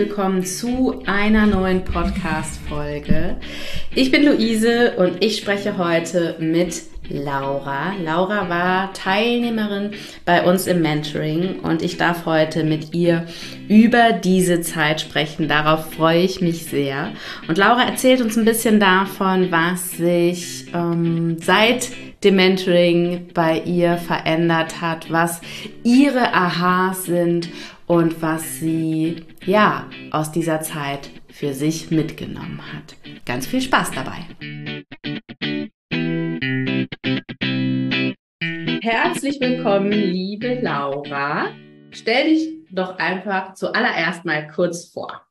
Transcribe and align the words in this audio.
willkommen 0.00 0.46
zu 0.46 1.02
einer 1.04 1.44
neuen 1.44 1.84
Podcast-Folge. 1.84 3.36
Ich 3.94 4.10
bin 4.10 4.24
Luise 4.24 4.92
und 4.96 5.22
ich 5.22 5.36
spreche 5.36 5.76
heute 5.76 6.36
mit 6.38 6.84
Laura. 7.10 7.92
Laura 8.02 8.48
war 8.48 8.94
Teilnehmerin 8.94 9.90
bei 10.24 10.42
uns 10.42 10.66
im 10.66 10.80
Mentoring 10.80 11.60
und 11.60 11.82
ich 11.82 11.98
darf 11.98 12.24
heute 12.24 12.64
mit 12.64 12.94
ihr 12.94 13.26
über 13.68 14.12
diese 14.12 14.62
Zeit 14.62 15.02
sprechen. 15.02 15.48
Darauf 15.48 15.92
freue 15.92 16.22
ich 16.22 16.40
mich 16.40 16.64
sehr. 16.64 17.12
Und 17.46 17.58
Laura 17.58 17.82
erzählt 17.82 18.22
uns 18.22 18.38
ein 18.38 18.46
bisschen 18.46 18.80
davon, 18.80 19.52
was 19.52 19.98
sich 19.98 20.68
ähm, 20.72 21.36
seit 21.42 21.90
dem 22.24 22.36
Mentoring 22.36 23.28
bei 23.34 23.58
ihr 23.60 23.98
verändert 23.98 24.80
hat, 24.80 25.10
was 25.10 25.42
ihre 25.84 26.32
Aha's 26.32 27.04
sind 27.04 27.50
und 27.90 28.22
was 28.22 28.60
sie 28.60 29.26
ja 29.44 29.90
aus 30.12 30.30
dieser 30.30 30.60
Zeit 30.60 31.10
für 31.28 31.52
sich 31.52 31.90
mitgenommen 31.90 32.60
hat. 32.72 32.94
Ganz 33.26 33.48
viel 33.48 33.60
Spaß 33.60 33.90
dabei. 33.90 34.26
Herzlich 38.80 39.40
willkommen, 39.40 39.90
liebe 39.90 40.60
Laura. 40.60 41.48
Stell 41.90 42.26
dich 42.26 42.48
doch 42.70 42.96
einfach 42.98 43.54
zuallererst 43.54 44.24
mal 44.24 44.46
kurz 44.46 44.84
vor. 44.84 45.26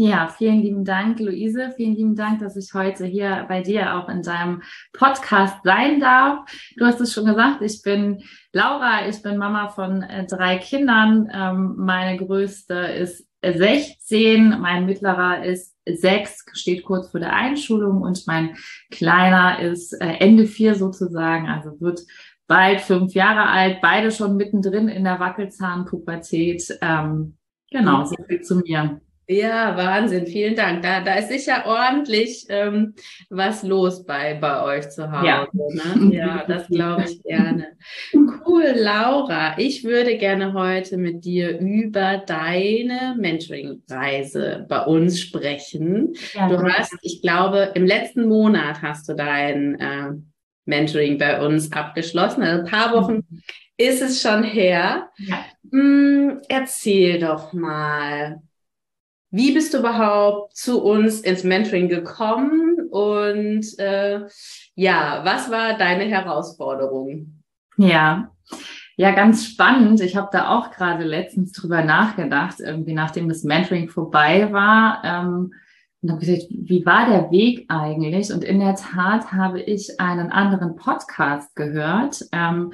Ja, 0.00 0.28
vielen 0.28 0.62
lieben 0.62 0.84
Dank, 0.84 1.18
Luise. 1.18 1.72
Vielen 1.74 1.96
lieben 1.96 2.14
Dank, 2.14 2.38
dass 2.38 2.54
ich 2.54 2.72
heute 2.72 3.04
hier 3.04 3.46
bei 3.48 3.62
dir 3.62 3.96
auch 3.96 4.08
in 4.08 4.22
deinem 4.22 4.62
Podcast 4.92 5.56
sein 5.64 5.98
darf. 5.98 6.48
Du 6.76 6.84
hast 6.84 7.00
es 7.00 7.12
schon 7.12 7.24
gesagt, 7.24 7.62
ich 7.62 7.82
bin 7.82 8.22
Laura, 8.52 9.08
ich 9.08 9.20
bin 9.22 9.38
Mama 9.38 9.70
von 9.70 10.02
äh, 10.02 10.24
drei 10.24 10.58
Kindern. 10.58 11.28
Ähm, 11.34 11.74
meine 11.78 12.16
größte 12.16 12.74
ist 12.74 13.26
16, 13.44 14.60
mein 14.60 14.86
mittlerer 14.86 15.44
ist 15.44 15.74
sechs, 15.84 16.44
steht 16.52 16.84
kurz 16.84 17.10
vor 17.10 17.18
der 17.18 17.32
Einschulung 17.32 18.00
und 18.00 18.24
mein 18.28 18.56
kleiner 18.92 19.58
ist 19.58 19.94
äh, 19.94 20.18
Ende 20.20 20.46
vier 20.46 20.76
sozusagen, 20.76 21.48
also 21.48 21.72
wird 21.80 22.02
bald 22.46 22.82
fünf 22.82 23.14
Jahre 23.14 23.48
alt, 23.48 23.80
beide 23.82 24.12
schon 24.12 24.36
mittendrin 24.36 24.86
in 24.86 25.02
der 25.02 25.18
Wackelzahnpubertät. 25.18 26.78
Ähm, 26.82 27.36
genau, 27.68 28.04
so 28.04 28.14
viel 28.28 28.42
zu 28.42 28.60
mir. 28.60 29.00
Ja, 29.30 29.76
Wahnsinn, 29.76 30.26
vielen 30.26 30.56
Dank. 30.56 30.80
Da, 30.80 31.02
da 31.02 31.16
ist 31.16 31.28
sicher 31.28 31.64
ordentlich 31.66 32.46
ähm, 32.48 32.94
was 33.28 33.62
los 33.62 34.06
bei, 34.06 34.32
bei 34.32 34.62
euch 34.62 34.88
zu 34.88 35.12
Hause. 35.12 35.26
Ja, 35.26 35.46
ne? 35.52 36.14
ja 36.16 36.44
das 36.48 36.66
glaube 36.68 37.04
ich 37.06 37.22
gerne. 37.22 37.76
Cool, 38.14 38.72
Laura. 38.74 39.58
Ich 39.58 39.84
würde 39.84 40.16
gerne 40.16 40.54
heute 40.54 40.96
mit 40.96 41.26
dir 41.26 41.58
über 41.58 42.22
deine 42.26 43.16
Mentoring-Reise 43.18 44.64
bei 44.66 44.80
uns 44.84 45.20
sprechen. 45.20 46.14
Ja, 46.32 46.48
du 46.48 46.62
hast, 46.62 46.96
ich 47.02 47.20
glaube, 47.20 47.72
im 47.74 47.84
letzten 47.84 48.26
Monat 48.28 48.80
hast 48.80 49.10
du 49.10 49.14
dein 49.14 49.78
äh, 49.78 50.12
Mentoring 50.64 51.18
bei 51.18 51.44
uns 51.44 51.70
abgeschlossen. 51.70 52.42
Also 52.42 52.62
ein 52.62 52.70
paar 52.70 52.94
Wochen 52.94 53.26
mhm. 53.28 53.42
ist 53.76 54.00
es 54.00 54.22
schon 54.22 54.42
her. 54.42 55.10
Ja. 55.18 55.44
Hm, 55.70 56.40
erzähl 56.48 57.18
doch 57.18 57.52
mal. 57.52 58.40
Wie 59.30 59.52
bist 59.52 59.74
du 59.74 59.78
überhaupt 59.78 60.56
zu 60.56 60.82
uns 60.82 61.20
ins 61.20 61.44
Mentoring 61.44 61.88
gekommen 61.88 62.88
und 62.90 63.78
äh, 63.78 64.20
ja, 64.74 65.20
was 65.24 65.50
war 65.50 65.76
deine 65.76 66.04
Herausforderung? 66.04 67.42
Ja, 67.76 68.30
ja, 68.96 69.12
ganz 69.12 69.46
spannend. 69.46 70.00
Ich 70.00 70.16
habe 70.16 70.28
da 70.32 70.48
auch 70.48 70.72
gerade 70.72 71.04
letztens 71.04 71.52
drüber 71.52 71.84
nachgedacht, 71.84 72.58
irgendwie 72.58 72.94
nachdem 72.94 73.28
das 73.28 73.44
Mentoring 73.44 73.88
vorbei 73.88 74.52
war. 74.52 75.02
Ähm, 75.04 75.52
und 76.00 76.10
habe 76.10 76.20
gesagt, 76.20 76.46
wie 76.50 76.84
war 76.86 77.08
der 77.08 77.30
Weg 77.30 77.66
eigentlich? 77.68 78.32
Und 78.32 78.44
in 78.44 78.60
der 78.60 78.76
Tat 78.76 79.32
habe 79.32 79.60
ich 79.60 80.00
einen 80.00 80.30
anderen 80.30 80.76
Podcast 80.76 81.54
gehört. 81.54 82.24
Ähm, 82.32 82.72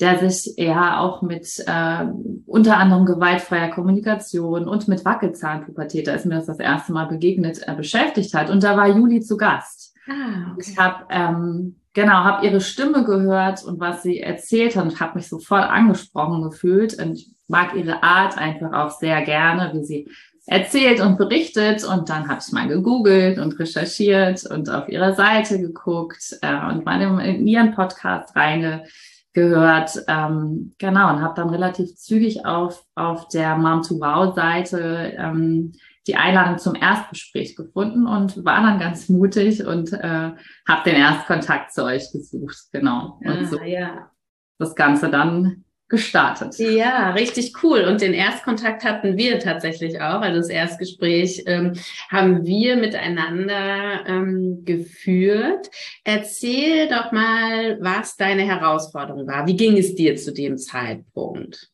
der 0.00 0.18
sich 0.18 0.54
ja 0.56 1.00
auch 1.00 1.22
mit 1.22 1.46
äh, 1.66 2.04
unter 2.46 2.76
anderem 2.76 3.04
gewaltfreier 3.04 3.70
Kommunikation 3.70 4.68
und 4.68 4.86
mit 4.86 5.04
Wackelzahnpubertät, 5.04 6.06
da 6.06 6.12
ist 6.12 6.26
mir 6.26 6.36
das 6.36 6.46
das 6.46 6.60
erste 6.60 6.92
Mal 6.92 7.06
begegnet, 7.06 7.60
äh, 7.66 7.74
beschäftigt 7.74 8.32
hat. 8.34 8.48
Und 8.48 8.62
da 8.62 8.76
war 8.76 8.88
Juli 8.88 9.20
zu 9.20 9.36
Gast. 9.36 9.94
Ah, 10.08 10.52
okay. 10.52 10.70
Ich 10.70 10.78
habe 10.78 11.04
ähm, 11.10 11.76
genau 11.94 12.12
habe 12.12 12.46
ihre 12.46 12.60
Stimme 12.60 13.04
gehört 13.04 13.64
und 13.64 13.80
was 13.80 14.02
sie 14.02 14.20
erzählt 14.20 14.76
hat 14.76 14.84
und 14.84 15.00
habe 15.00 15.18
mich 15.18 15.28
sofort 15.28 15.68
angesprochen 15.68 16.42
gefühlt. 16.42 16.94
Und 17.02 17.14
ich 17.14 17.30
mag 17.48 17.74
ihre 17.74 18.02
Art 18.02 18.38
einfach 18.38 18.72
auch 18.72 18.90
sehr 18.90 19.22
gerne, 19.22 19.72
wie 19.74 19.84
sie 19.84 20.08
erzählt 20.46 21.00
und 21.00 21.18
berichtet 21.18 21.84
und 21.84 22.08
dann 22.08 22.26
habe 22.28 22.40
ich 22.44 22.52
mal 22.52 22.68
gegoogelt 22.68 23.38
und 23.38 23.58
recherchiert 23.58 24.46
und 24.46 24.70
auf 24.70 24.88
ihrer 24.88 25.12
Seite 25.12 25.60
geguckt 25.60 26.38
äh, 26.40 26.70
und 26.70 26.86
mal 26.86 27.02
in, 27.02 27.18
in 27.18 27.46
ihren 27.46 27.74
Podcast 27.74 28.34
reinge 28.34 28.84
gehört. 29.32 30.04
Ähm, 30.08 30.72
genau, 30.78 31.12
und 31.12 31.22
habe 31.22 31.34
dann 31.34 31.50
relativ 31.50 31.94
zügig 31.96 32.44
auf, 32.44 32.84
auf 32.94 33.28
der 33.28 33.56
Mom 33.56 33.82
to 33.82 34.00
Wow 34.00 34.34
Seite 34.34 35.14
ähm, 35.16 35.72
die 36.06 36.16
Einladung 36.16 36.58
zum 36.58 36.74
Erstgespräch 36.74 37.54
gefunden 37.54 38.06
und 38.06 38.44
war 38.44 38.62
dann 38.62 38.78
ganz 38.78 39.08
mutig 39.08 39.64
und 39.66 39.92
äh, 39.92 40.32
habe 40.66 40.82
den 40.84 40.96
Erstkontakt 40.96 41.72
zu 41.72 41.84
euch 41.84 42.10
gesucht. 42.12 42.56
Genau. 42.72 43.18
Und 43.22 43.28
ah, 43.28 43.44
so 43.44 43.60
ja. 43.60 44.10
das 44.58 44.74
Ganze 44.74 45.10
dann 45.10 45.64
gestartet. 45.88 46.58
Ja, 46.58 47.12
richtig 47.12 47.62
cool. 47.62 47.84
Und 47.84 48.00
den 48.00 48.12
Erstkontakt 48.12 48.84
hatten 48.84 49.16
wir 49.16 49.38
tatsächlich 49.38 50.00
auch. 50.00 50.20
Also 50.20 50.38
das 50.38 50.48
Erstgespräch 50.50 51.44
ähm, 51.46 51.72
haben 52.10 52.44
wir 52.44 52.76
miteinander 52.76 54.04
ähm, 54.06 54.64
geführt. 54.64 55.70
Erzähl 56.04 56.88
doch 56.88 57.12
mal, 57.12 57.78
was 57.80 58.16
deine 58.16 58.42
Herausforderung 58.42 59.26
war. 59.26 59.46
Wie 59.46 59.56
ging 59.56 59.78
es 59.78 59.94
dir 59.94 60.16
zu 60.16 60.32
dem 60.32 60.58
Zeitpunkt? 60.58 61.70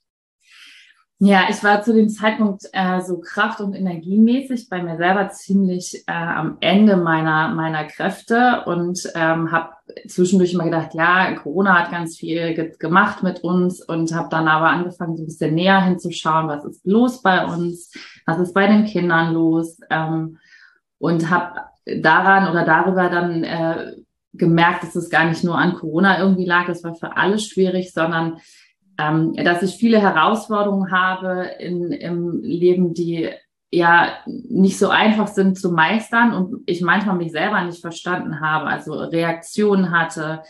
Ja, 1.20 1.44
ich 1.48 1.62
war 1.62 1.80
zu 1.82 1.94
dem 1.94 2.08
Zeitpunkt 2.08 2.64
äh, 2.72 3.00
so 3.00 3.20
kraft- 3.20 3.60
und 3.60 3.74
energiemäßig 3.74 4.68
bei 4.68 4.82
mir 4.82 4.96
selber 4.96 5.30
ziemlich 5.30 6.02
äh, 6.08 6.12
am 6.12 6.56
Ende 6.60 6.96
meiner 6.96 7.48
meiner 7.54 7.84
Kräfte 7.84 8.64
und 8.66 9.00
ähm, 9.14 9.52
habe 9.52 9.70
zwischendurch 10.08 10.54
immer 10.54 10.64
gedacht, 10.64 10.92
ja, 10.94 11.34
Corona 11.36 11.78
hat 11.78 11.92
ganz 11.92 12.16
viel 12.16 12.54
ge 12.54 12.74
gemacht 12.78 13.22
mit 13.22 13.44
uns 13.44 13.80
und 13.80 14.12
habe 14.12 14.28
dann 14.28 14.48
aber 14.48 14.70
angefangen, 14.70 15.16
so 15.16 15.22
ein 15.22 15.26
bisschen 15.26 15.54
näher 15.54 15.80
hinzuschauen, 15.84 16.48
was 16.48 16.64
ist 16.64 16.84
los 16.84 17.22
bei 17.22 17.46
uns, 17.46 17.92
was 18.26 18.40
ist 18.40 18.52
bei 18.52 18.66
den 18.66 18.84
Kindern 18.84 19.32
los 19.34 19.78
ähm, 19.90 20.38
und 20.98 21.30
habe 21.30 21.60
daran 22.02 22.50
oder 22.50 22.64
darüber 22.64 23.08
dann 23.08 23.44
äh, 23.44 23.92
gemerkt, 24.32 24.82
dass 24.82 24.96
es 24.96 25.10
gar 25.10 25.26
nicht 25.26 25.44
nur 25.44 25.56
an 25.56 25.74
Corona 25.74 26.18
irgendwie 26.18 26.44
lag, 26.44 26.66
das 26.66 26.82
war 26.82 26.96
für 26.96 27.16
alle 27.16 27.38
schwierig, 27.38 27.92
sondern 27.92 28.38
ähm, 28.98 29.34
dass 29.34 29.62
ich 29.62 29.76
viele 29.76 30.00
Herausforderungen 30.00 30.90
habe 30.90 31.50
in, 31.58 31.92
im 31.92 32.42
Leben, 32.42 32.94
die 32.94 33.30
ja 33.72 34.12
nicht 34.26 34.78
so 34.78 34.88
einfach 34.88 35.26
sind 35.26 35.58
zu 35.58 35.72
meistern 35.72 36.32
und 36.32 36.62
ich 36.66 36.80
manchmal 36.80 37.16
mich 37.16 37.32
selber 37.32 37.62
nicht 37.64 37.80
verstanden 37.80 38.40
habe, 38.40 38.66
also 38.66 38.92
Reaktionen 38.92 39.90
hatte 39.90 40.42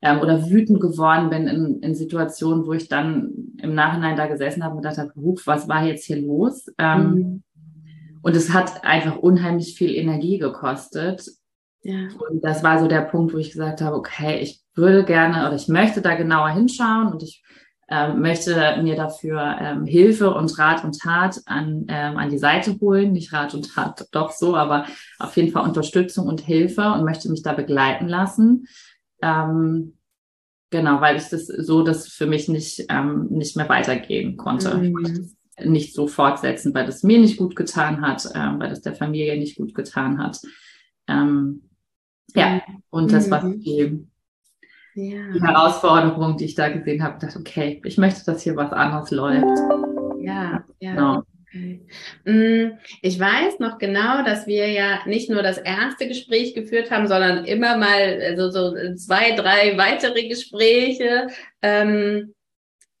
ähm, 0.00 0.20
oder 0.20 0.50
wütend 0.50 0.80
geworden 0.80 1.30
bin 1.30 1.46
in, 1.46 1.80
in 1.80 1.94
Situationen, 1.94 2.66
wo 2.66 2.72
ich 2.72 2.88
dann 2.88 3.54
im 3.58 3.74
Nachhinein 3.74 4.16
da 4.16 4.26
gesessen 4.26 4.64
habe 4.64 4.74
und 4.74 4.82
gedacht 4.82 4.98
habe, 4.98 5.12
was 5.14 5.68
war 5.68 5.84
jetzt 5.84 6.04
hier 6.04 6.20
los? 6.20 6.66
Ähm, 6.78 7.10
mhm. 7.12 7.42
Und 8.22 8.36
es 8.36 8.52
hat 8.52 8.84
einfach 8.84 9.16
unheimlich 9.16 9.74
viel 9.76 9.94
Energie 9.94 10.38
gekostet. 10.38 11.24
Ja. 11.82 12.08
Und 12.30 12.44
das 12.44 12.62
war 12.62 12.78
so 12.78 12.86
der 12.86 13.02
Punkt, 13.02 13.32
wo 13.32 13.38
ich 13.38 13.52
gesagt 13.52 13.80
habe, 13.80 13.96
okay, 13.96 14.38
ich 14.40 14.60
würde 14.74 15.04
gerne 15.04 15.46
oder 15.46 15.54
ich 15.54 15.68
möchte 15.68 16.00
da 16.00 16.14
genauer 16.14 16.50
hinschauen 16.50 17.12
und 17.12 17.22
ich 17.22 17.42
ähm, 17.88 18.20
möchte 18.20 18.80
mir 18.82 18.96
dafür 18.96 19.56
ähm, 19.60 19.84
Hilfe 19.84 20.32
und 20.32 20.58
Rat 20.58 20.84
und 20.84 20.98
Tat 20.98 21.40
an, 21.46 21.84
ähm, 21.88 22.16
an 22.16 22.30
die 22.30 22.38
Seite 22.38 22.78
holen. 22.80 23.12
Nicht 23.12 23.32
Rat 23.32 23.54
und 23.54 23.74
Tat, 23.74 24.06
doch 24.12 24.30
so, 24.30 24.56
aber 24.56 24.86
auf 25.18 25.36
jeden 25.36 25.52
Fall 25.52 25.64
Unterstützung 25.64 26.26
und 26.26 26.40
Hilfe 26.40 26.92
und 26.92 27.04
möchte 27.04 27.30
mich 27.30 27.42
da 27.42 27.52
begleiten 27.52 28.08
lassen. 28.08 28.66
Ähm, 29.20 29.94
genau, 30.70 31.00
weil 31.00 31.16
ich 31.16 31.28
das 31.28 31.46
so 31.46 31.82
das 31.82 32.08
für 32.08 32.26
mich 32.26 32.48
nicht, 32.48 32.86
ähm, 32.88 33.26
nicht 33.30 33.56
mehr 33.56 33.68
weitergehen 33.68 34.36
konnte. 34.36 34.74
Mhm. 34.76 35.30
Nicht 35.62 35.94
so 35.94 36.08
fortsetzen, 36.08 36.74
weil 36.74 36.86
das 36.86 37.02
mir 37.02 37.18
nicht 37.18 37.36
gut 37.36 37.56
getan 37.56 38.00
hat, 38.00 38.26
ähm, 38.34 38.58
weil 38.58 38.70
das 38.70 38.80
der 38.80 38.94
Familie 38.94 39.38
nicht 39.38 39.56
gut 39.56 39.74
getan 39.74 40.18
hat. 40.18 40.40
Ähm, 41.08 41.68
ja, 42.34 42.62
und 42.88 43.12
das 43.12 43.30
war 43.30 43.44
mhm. 43.44 43.60
die 43.60 44.06
ja. 44.94 45.32
die 45.34 45.42
Herausforderung, 45.42 46.36
die 46.36 46.46
ich 46.46 46.54
da 46.54 46.68
gesehen 46.68 47.02
habe, 47.02 47.18
dachte, 47.18 47.38
okay, 47.38 47.80
ich 47.84 47.98
möchte, 47.98 48.24
dass 48.24 48.42
hier 48.42 48.56
was 48.56 48.72
anderes 48.72 49.10
läuft. 49.10 49.58
Ja, 50.20 50.64
ja. 50.80 50.94
Genau. 50.94 51.22
Okay. 51.52 51.82
Mm, 52.24 52.78
ich 53.02 53.20
weiß 53.20 53.58
noch 53.58 53.78
genau, 53.78 54.24
dass 54.24 54.46
wir 54.46 54.68
ja 54.68 55.00
nicht 55.06 55.28
nur 55.28 55.42
das 55.42 55.58
erste 55.58 56.08
Gespräch 56.08 56.54
geführt 56.54 56.90
haben, 56.90 57.08
sondern 57.08 57.44
immer 57.44 57.76
mal 57.76 58.22
also 58.22 58.48
so 58.50 58.94
zwei, 58.94 59.32
drei 59.32 59.76
weitere 59.76 60.28
Gespräche. 60.28 61.26
Ähm, 61.60 62.32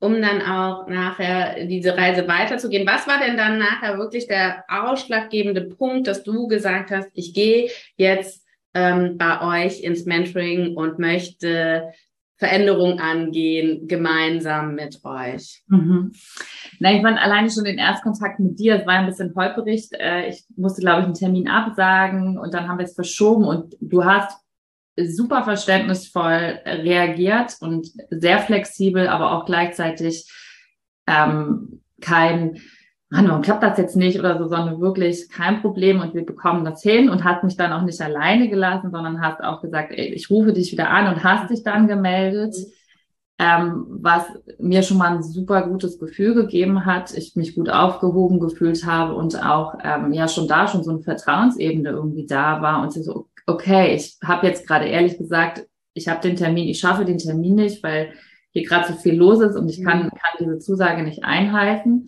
um 0.02 0.20
dann 0.20 0.42
auch 0.42 0.88
nachher 0.88 1.64
diese 1.64 1.96
Reise 1.96 2.26
weiterzugehen. 2.26 2.88
Was 2.88 3.06
war 3.06 3.20
denn 3.20 3.36
dann 3.36 3.58
nachher 3.58 3.98
wirklich 3.98 4.26
der 4.26 4.64
ausschlaggebende 4.66 5.62
Punkt, 5.62 6.08
dass 6.08 6.24
du 6.24 6.48
gesagt 6.48 6.90
hast, 6.90 7.08
ich 7.14 7.32
gehe 7.32 7.70
jetzt 7.96 8.41
ähm, 8.74 9.18
bei 9.18 9.66
euch 9.66 9.82
ins 9.82 10.04
Mentoring 10.04 10.76
und 10.76 10.98
möchte 10.98 11.92
Veränderung 12.36 12.98
angehen, 12.98 13.86
gemeinsam 13.86 14.74
mit 14.74 15.04
euch? 15.04 15.62
Mhm. 15.68 16.12
Na, 16.80 16.92
ich 16.92 17.02
meine, 17.02 17.20
alleine 17.20 17.50
schon 17.50 17.64
den 17.64 17.78
Erstkontakt 17.78 18.40
mit 18.40 18.58
dir, 18.58 18.80
es 18.80 18.86
war 18.86 18.94
ein 18.94 19.06
bisschen 19.06 19.34
holperig. 19.36 19.88
Äh, 19.92 20.28
ich 20.28 20.44
musste, 20.56 20.80
glaube 20.80 21.00
ich, 21.00 21.06
einen 21.06 21.14
Termin 21.14 21.48
absagen 21.48 22.38
und 22.38 22.52
dann 22.52 22.68
haben 22.68 22.78
wir 22.78 22.84
es 22.84 22.94
verschoben 22.94 23.44
und 23.44 23.76
du 23.80 24.04
hast 24.04 24.42
super 24.96 25.44
verständnisvoll 25.44 26.60
reagiert 26.66 27.56
und 27.60 27.88
sehr 28.10 28.38
flexibel, 28.40 29.06
aber 29.08 29.32
auch 29.32 29.46
gleichzeitig 29.46 30.30
ähm, 31.06 31.82
kein, 32.00 32.60
Mann, 33.12 33.28
warum 33.28 33.42
klappt 33.42 33.62
das 33.62 33.76
jetzt 33.76 33.94
nicht 33.94 34.18
oder 34.18 34.38
so, 34.38 34.48
sondern 34.48 34.80
wirklich 34.80 35.28
kein 35.28 35.60
Problem 35.60 36.00
und 36.00 36.14
wir 36.14 36.24
bekommen 36.24 36.64
das 36.64 36.82
hin 36.82 37.10
und 37.10 37.24
hat 37.24 37.44
mich 37.44 37.58
dann 37.58 37.70
auch 37.70 37.82
nicht 37.82 38.00
alleine 38.00 38.48
gelassen, 38.48 38.90
sondern 38.90 39.20
hast 39.20 39.44
auch 39.44 39.60
gesagt, 39.60 39.92
ey, 39.92 40.14
ich 40.14 40.30
rufe 40.30 40.54
dich 40.54 40.72
wieder 40.72 40.88
an 40.88 41.12
und 41.12 41.22
hast 41.22 41.50
dich 41.50 41.62
dann 41.62 41.88
gemeldet, 41.88 42.56
ähm, 43.38 43.84
was 44.00 44.24
mir 44.58 44.82
schon 44.82 44.96
mal 44.96 45.14
ein 45.14 45.22
super 45.22 45.68
gutes 45.68 45.98
Gefühl 45.98 46.32
gegeben 46.32 46.86
hat, 46.86 47.12
ich 47.14 47.36
mich 47.36 47.54
gut 47.54 47.68
aufgehoben 47.68 48.40
gefühlt 48.40 48.86
habe 48.86 49.14
und 49.14 49.44
auch 49.44 49.74
ähm, 49.84 50.14
ja 50.14 50.26
schon 50.26 50.48
da 50.48 50.66
schon 50.66 50.82
so 50.82 50.90
eine 50.90 51.00
Vertrauensebene 51.00 51.90
irgendwie 51.90 52.24
da 52.24 52.62
war 52.62 52.80
und 52.82 52.94
so, 52.94 53.28
okay, 53.46 53.94
ich 53.94 54.16
habe 54.24 54.46
jetzt 54.46 54.66
gerade 54.66 54.86
ehrlich 54.86 55.18
gesagt, 55.18 55.66
ich 55.92 56.08
habe 56.08 56.22
den 56.22 56.36
Termin, 56.36 56.66
ich 56.66 56.78
schaffe 56.78 57.04
den 57.04 57.18
Termin 57.18 57.56
nicht, 57.56 57.82
weil 57.82 58.14
hier 58.52 58.64
gerade 58.64 58.90
so 58.90 58.98
viel 58.98 59.16
los 59.16 59.40
ist 59.40 59.54
und 59.54 59.68
ich 59.68 59.84
kann, 59.84 60.04
mhm. 60.04 60.10
kann 60.10 60.38
diese 60.40 60.58
Zusage 60.60 61.02
nicht 61.02 61.24
einhalten. 61.24 62.06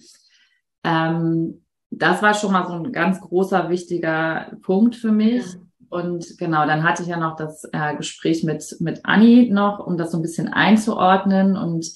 Ähm, 0.84 1.64
das 1.90 2.22
war 2.22 2.34
schon 2.34 2.52
mal 2.52 2.66
so 2.66 2.74
ein 2.74 2.92
ganz 2.92 3.20
großer, 3.20 3.68
wichtiger 3.68 4.52
Punkt 4.62 4.96
für 4.96 5.12
mich. 5.12 5.44
Ja. 5.44 5.60
Und 5.90 6.38
genau, 6.38 6.66
dann 6.66 6.82
hatte 6.82 7.02
ich 7.02 7.08
ja 7.08 7.16
noch 7.18 7.36
das 7.36 7.68
äh, 7.72 7.96
Gespräch 7.96 8.42
mit, 8.42 8.76
mit 8.80 9.04
Anni 9.04 9.50
noch, 9.50 9.78
um 9.78 9.96
das 9.96 10.10
so 10.10 10.18
ein 10.18 10.22
bisschen 10.22 10.52
einzuordnen. 10.52 11.56
Und 11.56 11.86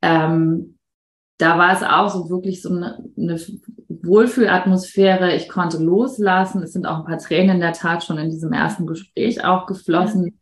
ähm, 0.00 0.78
da 1.38 1.58
war 1.58 1.72
es 1.72 1.82
auch 1.82 2.08
so 2.08 2.30
wirklich 2.30 2.62
so 2.62 2.70
eine, 2.70 3.04
eine 3.16 3.38
Wohlfühlatmosphäre. 3.88 5.34
Ich 5.34 5.48
konnte 5.50 5.76
loslassen. 5.78 6.62
Es 6.62 6.72
sind 6.72 6.86
auch 6.86 7.00
ein 7.00 7.04
paar 7.04 7.18
Tränen 7.18 7.56
in 7.56 7.60
der 7.60 7.74
Tat 7.74 8.04
schon 8.04 8.16
in 8.16 8.30
diesem 8.30 8.52
ersten 8.52 8.86
Gespräch 8.86 9.44
auch 9.44 9.66
geflossen. 9.66 10.40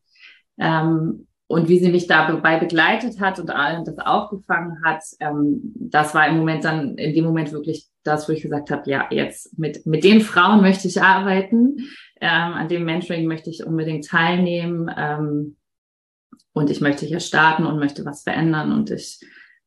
Ähm, 0.59 1.27
und 1.55 1.69
wie 1.69 1.79
sie 1.79 1.91
mich 1.91 2.09
dabei 2.09 2.59
begleitet 2.59 3.21
hat 3.21 3.39
und 3.39 3.49
allen 3.49 3.85
das 3.85 3.97
aufgefangen 3.99 4.85
hat, 4.85 5.05
ähm, 5.21 5.61
das 5.77 6.13
war 6.13 6.27
im 6.27 6.37
Moment 6.37 6.65
dann, 6.65 6.99
in 6.99 7.15
dem 7.15 7.25
Moment 7.25 7.53
wirklich 7.53 7.87
das, 8.03 8.29
wo 8.29 8.33
ich 8.33 8.43
gesagt 8.43 8.73
habe, 8.73 8.91
ja, 8.91 9.07
jetzt 9.11 9.57
mit, 9.57 9.87
mit 9.87 10.03
den 10.03 10.21
Frauen 10.21 10.63
möchte 10.63 10.89
ich 10.89 11.01
arbeiten. 11.01 11.77
Ähm, 12.21 12.53
an 12.55 12.69
dem 12.69 12.85
Mentoring 12.85 13.27
möchte 13.27 13.51
ich 13.51 13.65
unbedingt 13.65 14.05
teilnehmen. 14.05 14.91
Ähm, 14.97 15.57
und 16.53 16.71
ich 16.71 16.81
möchte 16.81 17.07
hier 17.07 17.21
starten 17.21 17.67
und 17.67 17.79
möchte 17.79 18.05
was 18.05 18.25
verändern. 18.25 18.73
Und 18.73 18.91
ich 18.91 19.21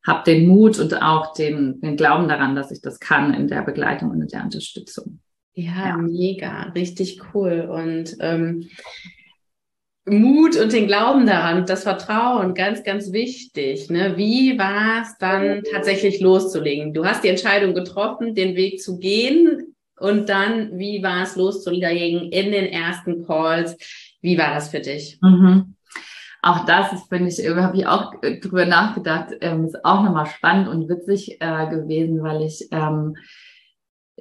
habe 0.05 0.23
den 0.25 0.45
Mut 0.45 0.79
und 0.79 1.01
auch 1.01 1.33
den, 1.35 1.79
den 1.79 1.95
Glauben 1.95 2.27
daran, 2.27 2.55
dass 2.55 2.69
ich 2.71 2.81
das 2.81 2.99
kann 2.99 3.33
in 3.33 3.47
der 3.47 3.61
Begleitung 3.61 4.11
und 4.11 4.21
in 4.21 4.27
der 4.27 4.43
Unterstützung. 4.43 5.21
Ja, 5.53 5.87
ja. 5.87 5.97
mega, 5.97 6.63
richtig 6.75 7.21
cool. 7.33 7.61
Und 7.61 8.17
ähm, 8.19 8.67
Mut 10.07 10.55
und 10.57 10.73
den 10.73 10.87
Glauben 10.87 11.25
daran, 11.25 11.65
das 11.65 11.83
Vertrauen, 11.83 12.53
ganz, 12.53 12.83
ganz 12.83 13.11
wichtig. 13.11 13.89
Ne? 13.89 14.15
Wie 14.15 14.57
war 14.57 15.01
es 15.01 15.17
dann 15.19 15.63
tatsächlich 15.71 16.21
loszulegen? 16.21 16.93
Du 16.93 17.05
hast 17.05 17.23
die 17.23 17.29
Entscheidung 17.29 17.73
getroffen, 17.73 18.33
den 18.33 18.55
Weg 18.55 18.81
zu 18.81 18.99
gehen. 18.99 19.75
Und 19.99 20.29
dann, 20.29 20.77
wie 20.77 21.01
war 21.01 21.23
es 21.23 21.35
loszulegen 21.35 22.31
in 22.31 22.51
den 22.51 22.65
ersten 22.67 23.25
Calls? 23.25 23.75
Wie 24.21 24.37
war 24.37 24.53
das 24.53 24.69
für 24.69 24.79
dich? 24.79 25.17
Mhm 25.21 25.75
auch 26.47 26.65
das 26.65 26.93
ist, 26.93 27.09
finde 27.09 27.29
ich, 27.29 27.45
habe 27.49 27.77
ich 27.77 27.87
auch 27.87 28.13
äh, 28.21 28.39
drüber 28.39 28.65
nachgedacht, 28.65 29.33
ähm, 29.41 29.65
ist 29.65 29.83
auch 29.83 30.03
nochmal 30.03 30.27
spannend 30.27 30.69
und 30.69 30.87
witzig 30.87 31.37
äh, 31.41 31.67
gewesen, 31.69 32.23
weil 32.23 32.43
ich 32.43 32.67
ähm, 32.71 33.15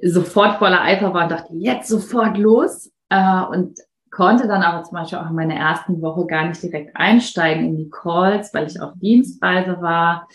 sofort 0.01 0.57
voller 0.57 0.81
Eifer 0.81 1.13
war 1.13 1.23
und 1.23 1.31
dachte, 1.31 1.53
jetzt 1.53 1.87
sofort 1.87 2.37
los. 2.37 2.91
Äh, 3.09 3.41
und 3.49 3.79
konnte 4.17 4.47
dann 4.47 4.63
aber 4.63 4.83
zum 4.83 4.97
Beispiel 4.97 5.19
auch 5.19 5.29
in 5.29 5.35
meiner 5.35 5.53
ersten 5.53 6.01
Woche 6.01 6.25
gar 6.25 6.47
nicht 6.47 6.63
direkt 6.63 6.95
einsteigen 6.95 7.65
in 7.65 7.77
die 7.77 7.89
Calls, 7.91 8.51
weil 8.51 8.65
ich 8.65 8.81
auf 8.81 8.93
Dienstreise 8.95 9.79
war. 9.79 10.27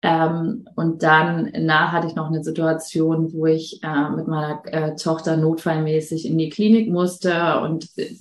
Ähm, 0.00 0.64
und 0.76 1.02
dann 1.02 1.50
nach 1.58 1.90
hatte 1.90 2.06
ich 2.06 2.14
noch 2.14 2.28
eine 2.28 2.44
Situation, 2.44 3.32
wo 3.32 3.46
ich 3.46 3.82
äh, 3.82 4.10
mit 4.10 4.28
meiner 4.28 4.62
äh, 4.66 4.94
Tochter 4.94 5.36
notfallmäßig 5.36 6.24
in 6.24 6.38
die 6.38 6.50
Klinik 6.50 6.88
musste 6.88 7.58
und 7.62 7.88
äh, 7.96 8.14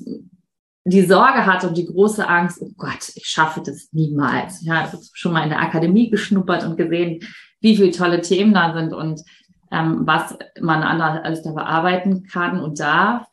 die 0.85 1.05
Sorge 1.05 1.45
hatte 1.45 1.67
und 1.67 1.77
die 1.77 1.85
große 1.85 2.27
Angst, 2.27 2.57
oh 2.59 2.71
Gott, 2.75 3.11
ich 3.13 3.27
schaffe 3.27 3.61
das 3.63 3.89
niemals. 3.91 4.65
Ja, 4.65 4.91
habe 4.91 4.97
schon 5.13 5.33
mal 5.33 5.43
in 5.43 5.49
der 5.49 5.61
Akademie 5.61 6.09
geschnuppert 6.09 6.63
und 6.63 6.77
gesehen, 6.77 7.19
wie 7.61 7.77
viele 7.77 7.91
tolle 7.91 8.21
Themen 8.21 8.55
da 8.55 8.73
sind 8.73 8.91
und 8.91 9.21
ähm, 9.71 10.01
was 10.07 10.35
man 10.59 10.81
alles 10.81 11.43
da 11.43 11.51
bearbeiten 11.51 12.23
kann 12.23 12.59
und 12.59 12.79
darf. 12.79 13.27